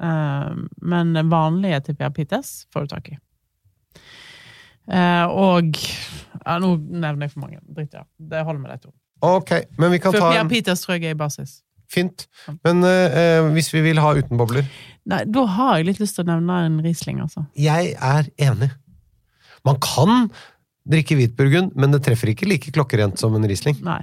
[0.00, 0.52] Eh,
[0.92, 3.18] men vanlige til jeg Peters får du tak i.
[4.90, 7.60] Eh, og ja, Nå nevner jeg for mange.
[7.68, 8.06] Dritt, ja.
[8.18, 8.94] Det holder med de to.
[9.20, 11.60] Ok, men vi kan For ta en Peters tror jeg er i basis.
[11.90, 12.26] Fint.
[12.64, 14.62] Men eh, eh, hvis vi vil ha uten bobler
[15.10, 17.42] Nei, da har jeg litt lyst til å nevne en Riesling, altså.
[17.58, 18.68] Jeg er enig.
[19.66, 20.28] Man kan
[20.90, 23.78] drikke hvitburgund, men det treffer ikke like klokkerent som en Riesling.
[23.86, 24.00] Nei.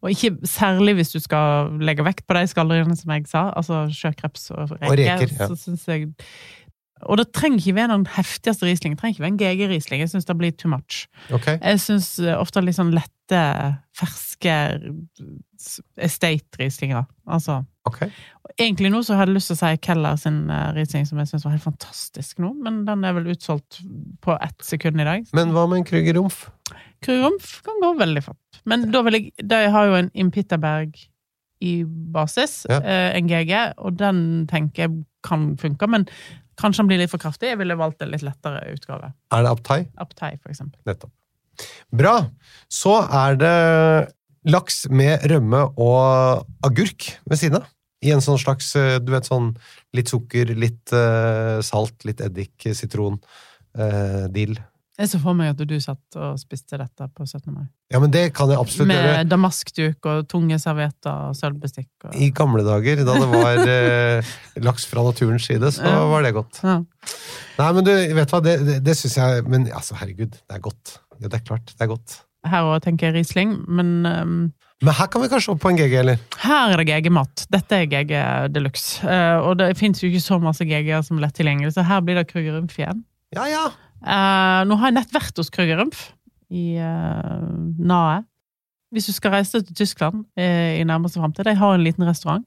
[0.00, 3.84] Og ikke særlig hvis du skal legge vekt på de skalleriene som jeg sa, altså
[3.94, 4.88] sjøkreps og reker.
[4.88, 5.50] Og reker, ja.
[5.50, 6.10] så synes jeg
[7.00, 8.92] Og det trenger ikke være den heftigste Riesling.
[8.92, 10.02] Det trenger ikke være en GG-Riesling.
[10.04, 11.06] Jeg syns det blir too much.
[11.32, 11.56] Okay.
[11.62, 12.92] Jeg syns ofte litt sånn
[13.30, 14.54] lette, ferske
[16.00, 17.04] estate-Rieslinger.
[17.30, 18.00] Altså ok.
[18.58, 21.30] Egentlig nå så hadde jeg lyst til å si Keller sin risling Riesling, som jeg
[21.30, 23.80] syns var helt fantastisk nå, men den er vel utsolgt
[24.24, 25.28] på ett sekund i dag.
[25.36, 26.48] Men hva med en Krüger Rumpf?
[27.04, 28.60] Kryrumf kan gå veldig fort.
[28.68, 30.98] Men da vil jeg De har jo en Impitterberg
[31.60, 32.78] i basis, Ja.
[32.80, 36.06] eh, en GG, og den tenker jeg kan funke, men
[36.56, 37.50] kanskje den blir litt for kraftig.
[37.50, 39.12] Jeg ville valgt en litt lettere utgave.
[39.32, 39.88] Er det Aptai?
[40.00, 40.80] Aptai, for eksempel.
[40.86, 41.12] Nettopp.
[41.90, 42.14] Bra!
[42.70, 43.56] Så er det
[44.50, 47.68] laks med rømme og agurk ved siden av.
[48.00, 49.52] I en sånn slags, eh, du vet sånn
[49.92, 53.18] litt sukker, litt uh, salt, litt eddik, sitron,
[53.76, 54.54] uh, dill.
[55.00, 57.48] Jeg så for meg at du satt og spiste dette på 17.
[57.54, 57.64] mai.
[57.92, 59.12] Ja, men det kan jeg absolutt gjøre.
[59.16, 61.88] Med damaskduk og tunge servietter og sølvbestikk.
[62.04, 62.16] Og...
[62.20, 66.60] I gamle dager, da det var eh, laks fra naturens side, så var det godt.
[66.60, 66.76] Ja.
[67.60, 70.62] Nei, men du, vet hva, det, det, det syns jeg Men altså, herregud, det er
[70.64, 70.94] godt.
[71.20, 72.16] Ja, det er klart, det er godt.
[72.48, 74.36] Her òg tenker jeg Riesling, men um,
[74.80, 76.22] Men her kan vi kanskje opp på en GG, eller?
[76.40, 77.44] her er det GG-mat.
[77.52, 78.14] Dette er GG
[78.54, 79.02] de luxe.
[79.04, 82.00] Uh, og det fins jo ikke så masse GG-er som er lett tilgjengelig, så her
[82.06, 83.04] blir det Krüger Rumpf igjen.
[83.36, 83.66] Ja, ja.
[84.00, 86.08] Uh, nå har jeg nett vært hos Krüger Rumpf
[86.48, 87.44] i uh,
[87.76, 88.22] Nae.
[88.90, 92.44] Hvis du skal reise til Tyskland eh, i nærmeste framtid De har en liten restaurant.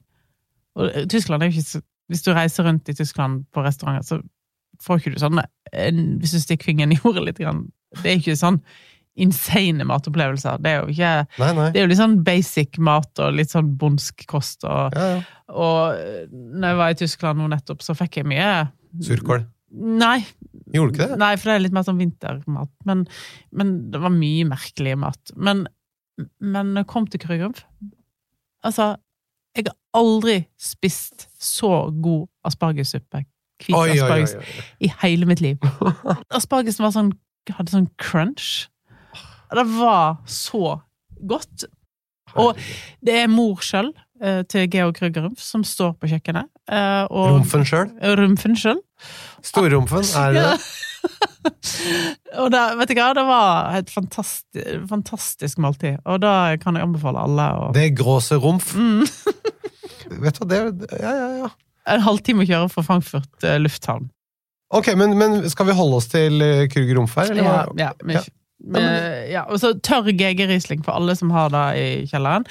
[0.76, 4.04] Og eh, Tyskland er jo ikke så Hvis du reiser rundt i Tyskland på restauranter,
[4.04, 4.20] så
[4.84, 5.40] får ikke du sånn
[5.72, 7.70] en, Hvis du stikker fingeren i jordet litt, grann,
[8.02, 8.58] det er ikke sånn
[9.14, 10.58] insane matopplevelser.
[10.58, 11.66] Det er jo ikke Nei, nei.
[11.70, 14.64] Det er jo litt sånn basic mat og litt sånn bondsk kost.
[14.66, 15.20] Og, Ja, ja.
[15.54, 18.48] og eh, når jeg var i Tyskland nå nettopp, så fikk jeg mye
[19.02, 19.44] Surkål.
[19.74, 20.20] Nei,
[20.74, 21.18] Gjorde du ikke det?
[21.18, 22.70] Nei, for det er litt mer sånn vintermat.
[22.86, 23.00] Men,
[23.54, 25.32] men det var mye merkelig mat.
[25.34, 25.64] Men,
[26.38, 27.64] men når jeg kom til Krügerumf
[28.64, 28.92] Altså,
[29.54, 33.20] jeg har aldri spist så god aspargessuppe,
[33.62, 34.32] hvit asparges,
[34.82, 35.60] i hele mitt liv.
[36.38, 37.10] Aspargesen var sånn,
[37.52, 38.68] hadde sånn crunch.
[39.54, 40.80] Det var så
[41.28, 41.66] godt.
[42.40, 42.56] Og
[43.04, 43.92] det er mor sjøl
[44.48, 46.48] til Georg Krügerumf som står på kjøkkenet.
[46.72, 47.90] eh, og Rumfen sjøl?
[48.18, 48.80] Rumfen sjøl.
[49.44, 50.56] Storrumfen, er det det?
[52.40, 56.86] og da, vet du hva, det var et fantastisk, fantastisk måltid, og da kan jeg
[56.88, 58.72] anbefale alle å Det er gråse rumf.
[58.74, 59.04] mm.
[60.24, 61.52] Vet du hva, det er Ja, ja, ja.
[61.92, 64.08] En halvtime å kjøre fra Frankfurt eh, lufthavn.
[64.74, 67.14] Ok, men, men skal vi holde oss til uh, Krüger Rumf?
[67.20, 68.24] Ja, ja, men, Ja.
[68.64, 68.88] men,
[69.30, 72.46] ja, og så tørr GG-Riesling for alle som har det i kjelleren.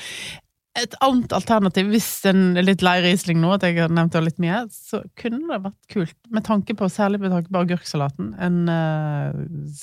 [0.80, 4.24] Et annet alternativ, hvis en er litt lei Riesling nå, at jeg har nevnt det
[4.26, 8.32] litt mye, så kunne det vært kult, med tanke på, særlig med tanke på agurksalaten,
[8.42, 9.76] en uh,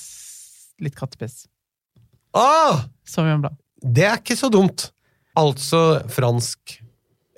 [0.83, 1.45] litt kattepiss.
[2.35, 2.83] Ah!
[3.07, 3.55] Sauvignon.
[3.81, 4.89] Det er ikke så dumt.
[5.39, 6.81] Altså fransk,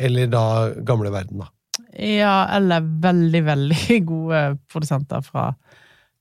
[0.02, 0.46] eller da
[0.86, 1.53] gamle verden, da.
[2.00, 5.52] Ja, eller veldig, veldig gode produsenter fra,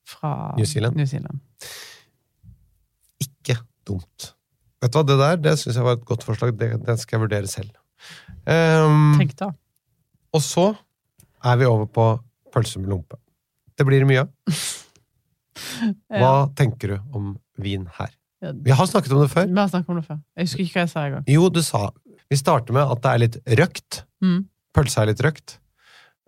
[0.08, 0.98] fra New Zealand.
[1.00, 1.40] New Zealand.
[3.22, 3.56] Ikke
[3.88, 4.32] dumt.
[4.82, 6.54] Vet du hva, det der det syns jeg var et godt forslag.
[6.58, 7.70] Det, det skal jeg vurdere selv.
[8.42, 9.52] Um, Tenk da.
[10.34, 10.72] og så
[11.46, 12.06] er vi over på
[12.52, 13.18] pølse med lompe.
[13.78, 14.58] Det blir mye av.
[16.18, 17.32] Hva tenker du om
[17.62, 18.10] vin her?
[18.42, 19.46] Vi har snakket om det før.
[19.46, 20.18] Vi har snakket om det før.
[20.34, 21.26] Jeg husker ikke hva jeg sa i gang.
[21.30, 21.82] Jo, du sa
[22.32, 24.00] Vi starter med at det er litt røkt.
[24.24, 24.40] Mm.
[24.74, 25.58] Pølse er litt røkt.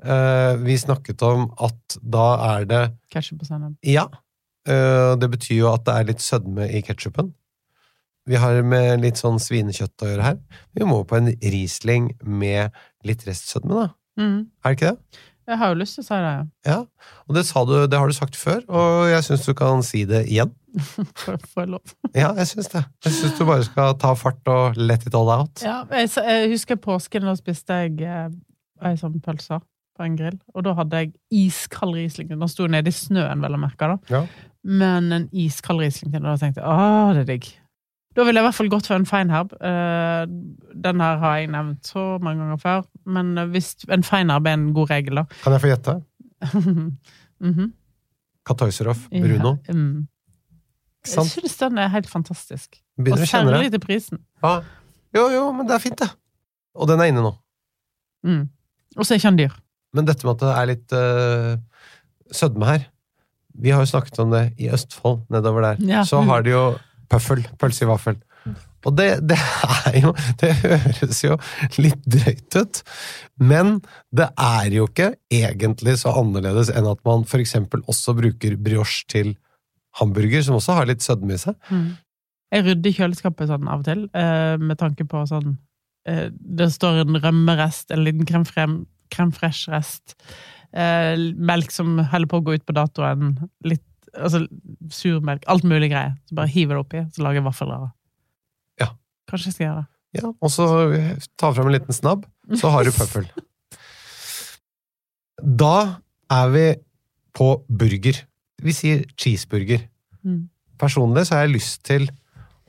[0.04, 2.26] Eh, vi snakket om at da
[2.58, 2.82] er det
[3.14, 3.76] Ketsjup og sennep.
[3.88, 4.04] Ja.
[4.68, 7.32] eh, det betyr jo at det er litt sødme i ketsjupen.
[8.28, 10.38] Vi har med litt sånn svinekjøtt å gjøre her.
[10.76, 12.72] Vi må på en Riesling med
[13.04, 13.88] litt restsødme, da.
[14.20, 14.38] Mm.
[14.64, 15.22] Er det ikke det?
[15.44, 16.76] Jeg har jo lyst til å si det, ja.
[17.28, 20.06] Og det, sa du, det har du sagt før, og jeg syns du kan si
[20.08, 20.54] det igjen.
[21.20, 21.92] Får får jeg lov?
[22.22, 22.80] Ja, jeg syns det.
[23.04, 25.60] Jeg syns du bare skal ta fart og let it all out.
[25.64, 28.32] Ja, jeg, jeg husker påsken, da spiste jeg eh,
[28.88, 29.60] ei sånn pølse
[29.96, 30.38] på en grill.
[30.54, 31.12] Og da hadde jeg
[31.44, 32.30] iskald Riesling.
[32.32, 33.98] Den sto nede i snøen, vel å merke, da.
[34.12, 34.22] Ja.
[34.64, 37.50] Men en iskald Riesling og da tenkte jeg åh, det er digg.
[38.14, 39.52] Da ville jeg i hvert fall gått for en feinherb.
[39.58, 40.24] Eh,
[40.86, 42.84] den her har jeg nevnt så mange ganger før.
[43.10, 45.24] Men hvis en feinherb er en god regel, da.
[45.42, 46.00] Kan jeg få gjette?
[47.44, 47.72] Mhm.
[48.46, 49.56] Katoiserov Bruno.
[49.66, 50.06] Ja, um.
[51.04, 52.78] Jeg syns den er helt fantastisk.
[52.96, 54.20] Begynner og særlig til prisen.
[54.42, 54.60] Ja.
[55.14, 56.08] Jo, jo, men det er fint, det.
[56.74, 57.34] Og den er inne nå.
[58.24, 58.46] Mm.
[58.96, 59.56] Og så er ikke han dyr.
[59.94, 61.54] Men dette med at det er litt uh,
[62.34, 62.86] sødme her
[63.62, 65.82] Vi har jo snakket om det i Østfold, nedover der.
[65.86, 66.04] Ja.
[66.08, 66.64] Så har de jo
[67.10, 67.44] pøffel.
[67.60, 68.18] Pølse i vaffel.
[68.84, 71.38] Og det, det er jo Det høres jo
[71.80, 72.82] litt drøyt ut,
[73.40, 73.78] men
[74.14, 79.34] det er jo ikke egentlig så annerledes enn at man eksempel også bruker brioche til
[79.98, 81.54] hamburger, som også har litt sødme i seg.
[81.70, 81.94] Mm.
[82.54, 85.56] Jeg rydder kjøleskapet sånn av og til, eh, med tanke på sånn
[86.06, 90.16] eh, Det står en rømmerest, en liten crème frem- crème fresh-rest,
[90.72, 93.36] eh, melk som holder på å gå ut på datoen,
[93.66, 94.44] litt altså,
[94.94, 96.14] surmelk, alt mulig greier.
[96.28, 97.90] Så bare hiver det oppi, så lager jeg vaffelrøre.
[98.82, 98.92] Ja.
[99.30, 99.90] Kanskje jeg skal gjøre det.
[100.14, 100.66] Ja, og så
[101.40, 103.26] ta fram en liten snabb, så har du pøffel.
[105.42, 106.00] Da
[106.32, 106.66] er vi
[107.34, 108.20] på burger.
[108.62, 109.88] Vi sier cheeseburger.
[110.22, 110.46] Mm.
[110.80, 112.06] Personlig så har jeg lyst til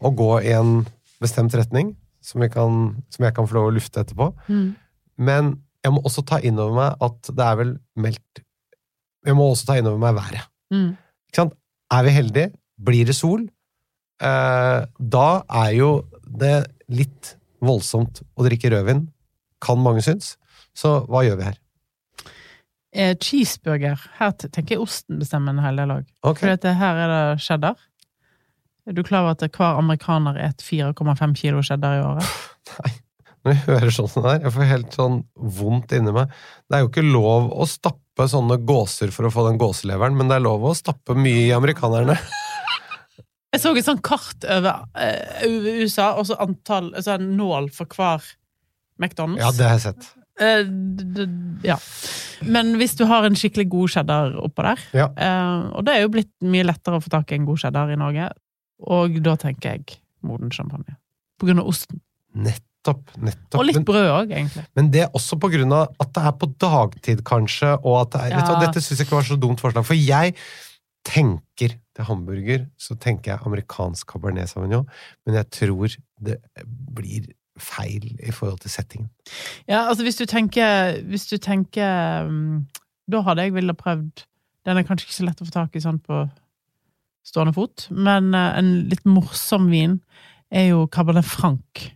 [0.02, 0.82] å gå i en
[1.22, 1.94] bestemt retning,
[2.26, 4.32] som, kan, som jeg kan få lov å lufte etterpå.
[4.50, 4.74] Mm.
[5.22, 5.54] Men
[5.86, 8.42] jeg må også ta inn over meg at det er vel meldt
[9.26, 10.50] Jeg må også ta inn over meg været.
[10.74, 10.94] Mm.
[11.30, 11.58] Ikke sant?
[11.94, 13.44] Er vi heldige, blir det sol,
[14.22, 14.80] eh,
[15.16, 15.28] da
[15.62, 15.90] er jo
[16.26, 16.56] det
[16.90, 19.06] litt voldsomt å drikke rødvin,
[19.62, 20.36] kan mange synes.
[20.78, 21.60] Så hva gjør vi her?
[22.96, 24.02] Eh, cheeseburger.
[24.20, 26.10] Her tenker jeg osten bestemmer en hel del òg.
[26.24, 26.56] Okay.
[26.58, 27.80] For her er det cheddar.
[28.86, 33.02] Er du klar over at hver amerikaner et 4,5 kilo cheddar i året?
[33.46, 36.32] Når jeg hører sånn her, jeg får helt sånn vondt inni meg.
[36.66, 40.32] Det er jo ikke lov å stappe sånne gåser for å få den gåseleveren, men
[40.32, 42.18] det er lov å stappe mye i amerikanerne.
[43.56, 47.88] Jeg så et sånt kart over uh, USA, og så antall altså en nål for
[47.88, 48.26] hver
[49.00, 49.40] McDonald's.
[49.40, 50.10] Ja, det har jeg sett.
[51.16, 51.28] D-
[51.64, 51.78] ja.
[52.52, 55.06] Men hvis du har en skikkelig god cheddar oppå der, Ja.
[55.16, 57.94] uh, og det er jo blitt mye lettere å få tak i en god cheddar
[57.96, 58.28] i Norge,
[58.92, 60.98] og da tenker jeg moden champagne.
[61.40, 62.02] På grunn av osten.
[62.86, 63.16] Nettopp.
[63.18, 63.60] nettopp.
[63.60, 64.66] Og litt brød òg, egentlig.
[64.78, 68.36] Men det er også av at det er på dagtid, kanskje, og at det er,
[68.38, 68.66] vet du.
[68.66, 70.36] Dette syns jeg ikke var så dumt forslag, for jeg
[71.06, 74.88] tenker til hamburger, så tenker jeg amerikansk cabernet sauvignon,
[75.26, 77.30] men jeg tror det blir
[77.62, 79.10] feil i forhold til settingen.
[79.68, 82.66] Ja, altså hvis du tenker Hvis du tenker um,
[83.08, 84.26] Da hadde jeg villet prøvd
[84.68, 86.26] Den er kanskje ikke så lett å få tak i sånn på
[87.26, 89.96] stående fot, men eh, en litt morsom vin
[90.54, 91.88] er jo Cabernet Franc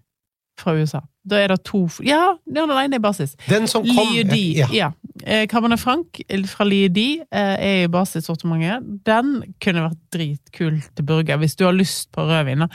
[0.60, 1.00] fra USA.
[1.30, 3.36] Da er det to Ja, den ene er basis.
[3.50, 4.58] Den som kom Liedi.
[4.60, 4.68] ja.
[4.74, 4.90] Ja.
[5.26, 8.86] Eh, Cabernet Franc fra Liedi eh, er i basissortimentet.
[9.06, 12.66] Den kunne vært dritkul til burger hvis du har lyst på rødvin.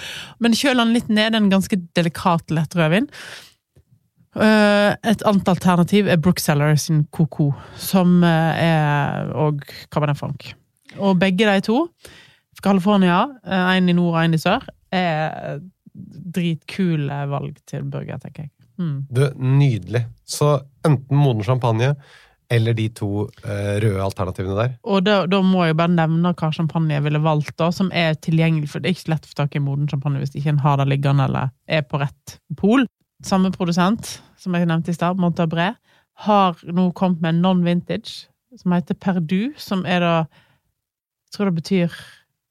[0.41, 3.09] Men kjøl den litt ned, en ganske delikat, lett rødvin.
[4.35, 10.53] Eh, Et annet alternativ er Brookseller sin Coco, som er og Cabernet Franc.
[10.99, 11.89] Og begge de to,
[12.63, 14.63] California, én i nord og én i sør,
[14.95, 15.59] er
[15.95, 18.53] dritkule valg til burger, tenker jeg.
[18.81, 18.97] Mm.
[19.15, 20.05] Du, nydelig.
[20.27, 21.95] Så enten moden champagne
[22.53, 24.75] eller de to eh, røde alternativene der.
[24.85, 28.19] Og da, da må jeg bare nevne hva champagne jeg ville valgt, da, som er
[28.21, 28.69] tilgjengelig.
[28.73, 30.65] For det er ikke så lett å få tak i moden champagne hvis ikke en
[30.65, 32.87] har det liggende eller er på rett pol.
[33.25, 35.73] Samme produsent som jeg nevnte i stad, Montabré,
[36.27, 38.29] har nå kommet med en non-vintage
[38.61, 40.17] som heter Perdu, som er da
[41.25, 41.95] Jeg tror det betyr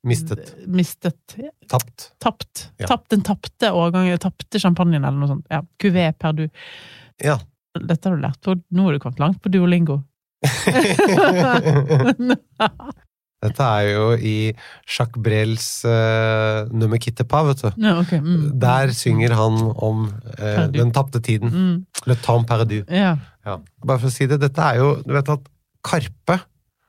[0.03, 0.51] Mistet.
[0.67, 1.37] Mistet.
[1.71, 2.09] Tapt.
[2.19, 2.65] Tapt.
[2.77, 2.87] Ja.
[2.91, 5.45] Tapt den tapte årgangen, tapte champagnen, eller noe sånt.
[5.51, 6.49] Ja, Cuvée Perdu.
[7.23, 7.37] Ja.
[7.79, 10.01] Dette har du lært på Nå har du kommet langt på Duolingo.
[13.43, 14.53] Dette er jo i
[14.87, 17.69] Jacques Brels uh, Nummer Kittepa, vet du.
[17.83, 18.13] Ja, ok.
[18.23, 18.45] Mm.
[18.61, 20.05] Der synger han om
[20.39, 21.51] uh, den tapte tiden.
[21.51, 21.85] Mm.
[22.07, 22.83] Le temps perdu.
[22.87, 23.17] Ja.
[23.43, 23.57] Ja.
[23.83, 25.43] Bare for å si det, dette er jo Du vet at
[25.83, 26.37] Karpe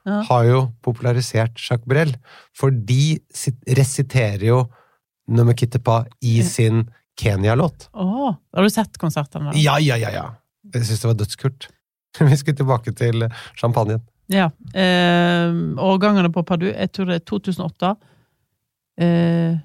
[0.04, 0.20] Ja.
[0.28, 2.10] har jo popularisert Jacques Brel,
[2.52, 3.16] for de
[3.78, 4.64] resiterer jo
[5.32, 6.82] Nummer Kittepa i sin
[7.16, 7.88] Kenya-låt.
[7.92, 9.46] Oh, har du sett konserten?
[9.46, 9.54] da?
[9.56, 10.24] Ja, ja, ja, ja.
[10.74, 11.68] Jeg syns det var dødskult.
[12.20, 14.02] Vi skulle tilbake til champagnen.
[14.32, 14.50] Ja.
[14.74, 17.94] Eh, årgangene på Padu, jeg tror det er 2008.
[19.04, 19.56] Eh,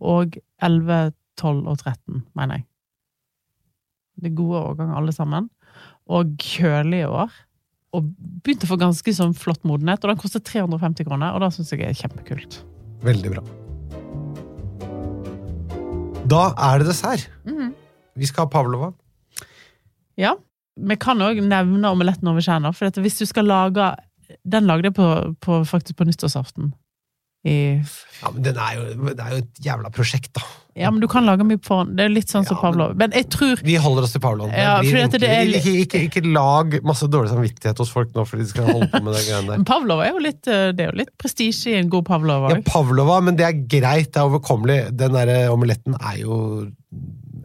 [0.00, 2.66] og 11, 12 og 13, mener jeg.
[4.20, 5.48] Det er gode årganger alle sammen.
[6.10, 7.32] Og kjølige år.
[7.96, 8.10] Og
[8.44, 10.02] begynte å få ganske sånn flott modenhet.
[10.04, 12.60] Og den koster 350 kroner, og det syns jeg er kjempekult.
[13.06, 13.44] Veldig bra.
[16.30, 17.26] Da er det dessert.
[17.48, 17.72] Mm.
[18.20, 18.92] Vi skal ha pavlova.
[20.20, 20.36] Ja.
[20.80, 23.90] Vi kan òg nevne omeletten over kjerner, for at hvis du skal lage
[24.46, 25.06] Den lagde jeg på,
[25.42, 26.68] på, faktisk på nyttårsaften.
[27.48, 27.80] I
[28.20, 30.42] Ja, men den er jo, det er jo et jævla prosjekt, da.
[30.76, 31.94] Ja, men du kan lage mye på den.
[31.98, 32.92] Det er litt sånn som Ja, Pavlov.
[33.00, 34.52] Men jeg tror Vi holder oss til Pavlov.
[34.54, 38.52] Ja, det er ikke, ikke, ikke lag masse dårlig samvittighet hos folk nå fordi de
[38.52, 39.62] skal holde på med det greiene der.
[39.62, 42.52] Men Pavlov er jo litt, eh, det er jo litt prestisje i en god Pavlova.
[42.54, 44.78] Ja, pavlova, men det er greit, det er overkommelig.
[45.00, 46.36] Den der omeletten er jo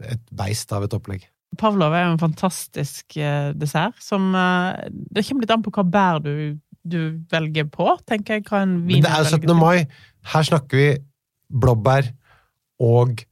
[0.06, 1.24] et beist av et opplegg.
[1.56, 5.84] Pavlov er jo en fantastisk eh, dessert som eh, Det kommer litt an på hva
[5.88, 7.00] bær du, du
[7.32, 8.46] velger på, tenker jeg.
[8.48, 9.56] Hva en vin Men det er jo 17.
[9.58, 9.86] mai.
[10.32, 10.88] Her snakker vi
[11.62, 12.10] blåbær
[12.82, 13.22] og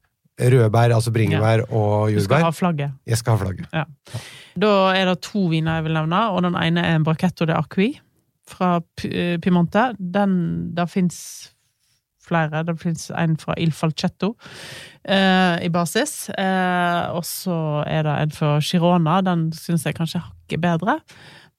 [0.41, 2.19] rødbær, altså bringebær og jordbær.
[2.19, 2.93] Du skal ha flagget.
[3.07, 3.81] Jeg skal ha flagget.
[4.61, 7.55] Da er det to viner jeg vil nevne, og den ene er en Brachetto de
[7.57, 7.93] Acqui
[8.49, 9.93] fra eh, Piemonte.
[9.99, 11.19] Den, det fins
[12.25, 12.65] flere.
[12.65, 14.35] Det fins en fra Il Falcetto
[15.05, 16.31] eh, i basis.
[16.31, 19.21] Eh, og så er det en fra Girona.
[19.25, 20.99] Den syns jeg kanskje hakker bedre.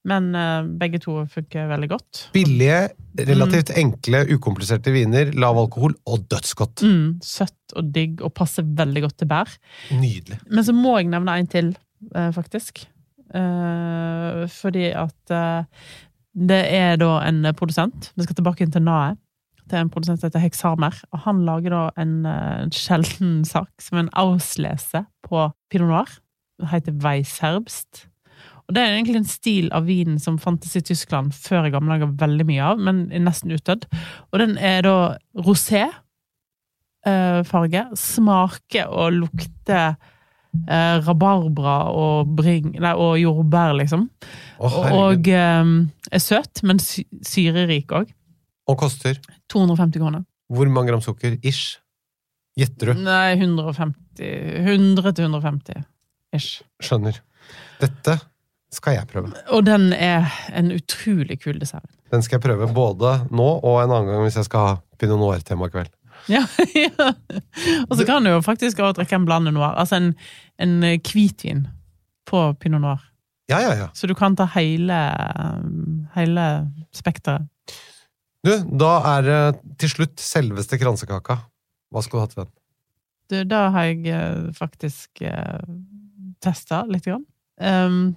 [0.06, 2.22] Men eh, begge to funker veldig godt.
[2.36, 2.80] Billige,
[3.26, 6.84] relativt enkle, ukompliserte viner, lav alkohol og dødsgodt.
[6.86, 9.56] Mm, søtt og digg, og passer veldig godt til bær.
[9.96, 10.39] Nydelig.
[10.46, 11.74] Men så må jeg nevne en til,
[12.13, 12.86] eh, faktisk.
[13.36, 15.36] Eh, fordi at
[16.36, 19.15] det er da en produsent Vi skal tilbake inn til Nae.
[19.65, 21.02] Det er en produsent som heter Hexamer.
[21.12, 26.12] Og han lager da en, en sjelden sak som en auslese på pinot noir.
[26.62, 28.06] Det heter Weisherbst.
[28.66, 31.96] Og det er egentlig en stil av vinen som fantes i Tyskland før i gamle
[31.96, 33.86] dager veldig mye av, men er nesten utdødd.
[34.34, 34.96] Og den er da
[35.46, 37.86] rosé eh, farge.
[38.00, 44.10] Smaker og lukter eh, rabarbra og, bring, nei, og jordbær, liksom.
[44.58, 45.74] Oh, og eh,
[46.10, 48.13] er søt, men sy syrerik òg.
[48.66, 49.20] Og koster
[49.54, 50.26] 250 kroner.
[50.50, 51.38] hvor mange gram sukker?
[51.46, 51.78] Ish.
[52.58, 53.04] Gjetter du?
[53.06, 55.84] Nei, 150 100 til 150
[56.34, 56.63] ish.
[56.82, 57.20] Skjønner.
[57.82, 58.16] Dette
[58.76, 59.32] skal jeg prøve.
[59.56, 61.88] Og den er en utrolig kul dessert.
[62.13, 65.19] Den skal jeg prøve både nå og en annen gang hvis jeg skal ha pinot
[65.21, 65.92] noir-tema i kveld.
[66.32, 66.44] Ja,
[66.86, 67.12] ja.
[67.90, 69.76] Og så kan du jo faktisk også drikke en blande noir.
[69.76, 70.13] Altså en,
[70.62, 71.65] en hvitvin
[72.30, 73.04] på pinot noir.
[73.52, 73.90] Ja, ja, ja.
[73.94, 75.00] Så du kan ta hele,
[76.15, 76.46] hele
[76.96, 77.46] spekteret.
[78.46, 79.42] Du, da er det
[79.82, 81.40] til slutt selveste kransekaka.
[81.94, 82.52] Hva skal du ha til den?
[83.26, 85.62] Du, da har jeg eh, faktisk uh,
[86.46, 87.08] testa litt.
[87.08, 87.26] Grann.
[87.58, 88.15] Um,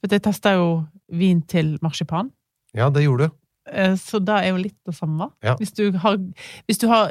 [0.00, 0.68] for jeg testa jo
[1.12, 2.30] vin til marsipan.
[2.76, 3.36] Ja, det gjorde du.
[3.70, 5.30] Eh, Så da er jo litt det samme.
[5.44, 5.56] Ja.
[5.60, 6.18] Hvis, du har,
[6.66, 7.10] hvis du har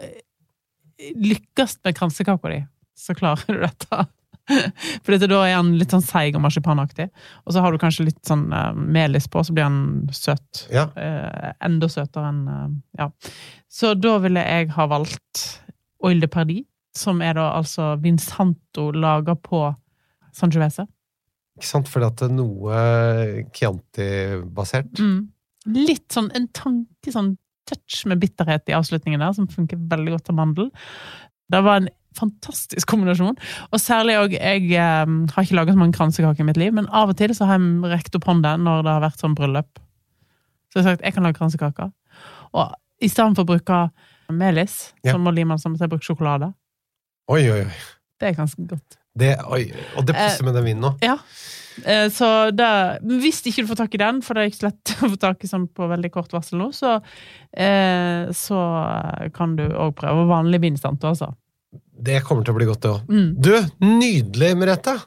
[1.15, 2.61] lykkes med kransekaka di,
[2.97, 4.05] så klarer du dette.
[5.03, 7.09] For dette, da er han litt sånn seig og marsipanaktig.
[7.45, 10.65] Og så har du kanskje litt sånn uh, melis på, så blir han søt.
[10.73, 10.87] Ja.
[10.97, 12.67] Uh, enda søtere enn uh,
[12.97, 13.11] Ja.
[13.69, 15.43] Så da ville jeg ha valgt
[16.01, 16.63] Oil de Perdi,
[16.95, 19.67] som er da altså Vinsanto laga på
[20.33, 20.87] Sangiovese.
[21.59, 21.91] Ikke sant?
[21.91, 22.79] Fordi at det er noe
[23.55, 24.99] Chianti-basert.
[24.99, 25.29] Mm.
[25.75, 27.33] Litt sånn en tanke, sånn
[27.69, 30.69] touch med bitterhet i avslutningen der, som funker veldig godt til mandel.
[31.51, 33.37] Det var en fantastisk kombinasjon.
[33.69, 35.05] Og særlig òg Jeg eh,
[35.35, 37.59] har ikke laget så mange kransekaker i mitt liv, men av og til så har
[37.59, 39.81] jeg rekt opp hånden når det har vært sånn bryllup.
[40.69, 41.91] Så jeg har sagt jeg kan lage kransekaker.
[42.57, 43.83] Og i stedet for å bruke
[44.29, 45.13] melis, Ja.
[45.13, 46.53] som må lime sammen, så har jeg brukt sjokolade.
[47.29, 47.77] Oi, oi, oi.
[48.19, 48.97] Det er ganske godt.
[49.19, 49.63] Det, oi.
[49.99, 50.93] Og det passer med den vinen nå.
[51.05, 51.17] Ja.
[51.85, 52.69] Eh, Så det,
[53.21, 55.19] hvis ikke du får tak i den, for det er ikke så lett å få
[55.21, 56.97] tak i sånn på veldig kort varsel nå, så,
[57.53, 58.63] eh, så
[59.35, 61.31] kan du òg prøve vanlig vinstand, altså.
[61.99, 63.07] Det kommer til å bli godt, det òg.
[63.11, 63.29] Mm.
[63.43, 63.53] Du,
[63.85, 64.97] nydelig, Merete!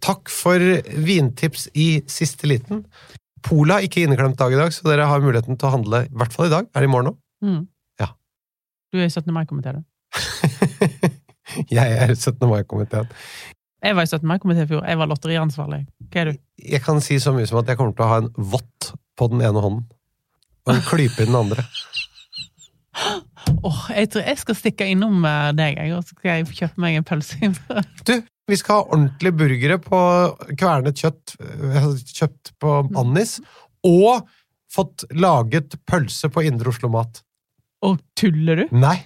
[0.00, 0.62] Takk for
[1.04, 2.86] vintips i siste liten.
[3.44, 6.32] Pola ikke inneklemt dag i dag, så dere har muligheten til å handle i hvert
[6.32, 6.68] fall i dag.
[6.72, 7.18] Er det i morgen òg?
[7.44, 7.60] Mm.
[8.00, 8.08] Ja.
[8.92, 9.28] Du er i 17.
[9.36, 9.84] mai-komiteen, du.
[11.76, 12.40] jeg er 17.
[12.48, 13.12] mai-komiteen.
[13.80, 14.26] Jeg var i 17.
[14.28, 14.82] mai-komité i fjor.
[14.84, 15.84] Jeg var lotteriansvarlig.
[16.10, 16.40] Hva er du?
[16.70, 19.28] Jeg kan si så mye som at jeg kommer til å ha en vott på
[19.32, 19.86] den ene hånden.
[20.68, 21.64] Og en klype i den andre.
[23.64, 26.98] Åh, jeg tror jeg skal stikke innom eh, deg, og så skal jeg kjøpe meg
[26.98, 27.50] en pølse.
[28.08, 28.14] Du,
[28.50, 30.00] vi skal ha ordentlige burgere på
[30.60, 33.38] kvernet kjøtt, eh, kjøpt på Annis,
[33.86, 34.26] og
[34.70, 37.22] fått laget pølse på Indre Oslo Mat.
[37.86, 38.76] Og tuller du?
[38.76, 38.98] Nei!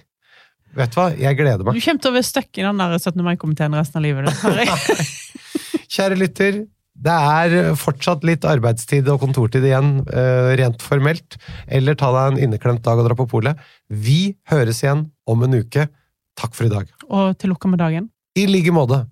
[0.75, 1.77] Vet du hva, jeg gleder meg.
[1.77, 3.21] Du kommer til å være stuck i den der 17.
[3.23, 4.27] mai-komiteen resten av livet.
[4.27, 5.05] Det.
[5.95, 6.57] Kjære lytter,
[6.95, 11.39] det er fortsatt litt arbeidstid og kontortid igjen, eh, rent formelt.
[11.67, 13.59] Eller ta deg en inneklemt dag og dra på polet.
[13.87, 15.87] Vi høres igjen om en uke.
[16.35, 16.91] Takk for i dag.
[17.07, 18.09] Og til lukka med dagen.
[18.35, 19.05] I like måte.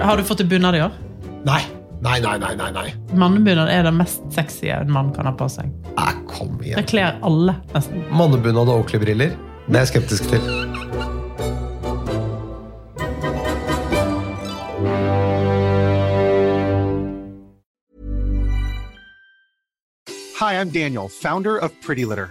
[0.00, 0.96] Har du fått til bunad i år?
[1.44, 1.60] Nei,
[2.06, 2.72] nei, nei, nei, nei.
[2.72, 2.94] nei.
[3.18, 5.70] Mannebunad er det mest sexy en mann kan ha på seg.
[5.96, 6.78] Nei, kom igjen.
[6.78, 8.04] Det kler alle, nesten.
[8.14, 9.34] Mannebunad og Oakley-briller,
[9.66, 10.42] det er jeg skeptisk til.
[20.36, 22.30] Hi, I'm Daniel, founder of Pretty Litter.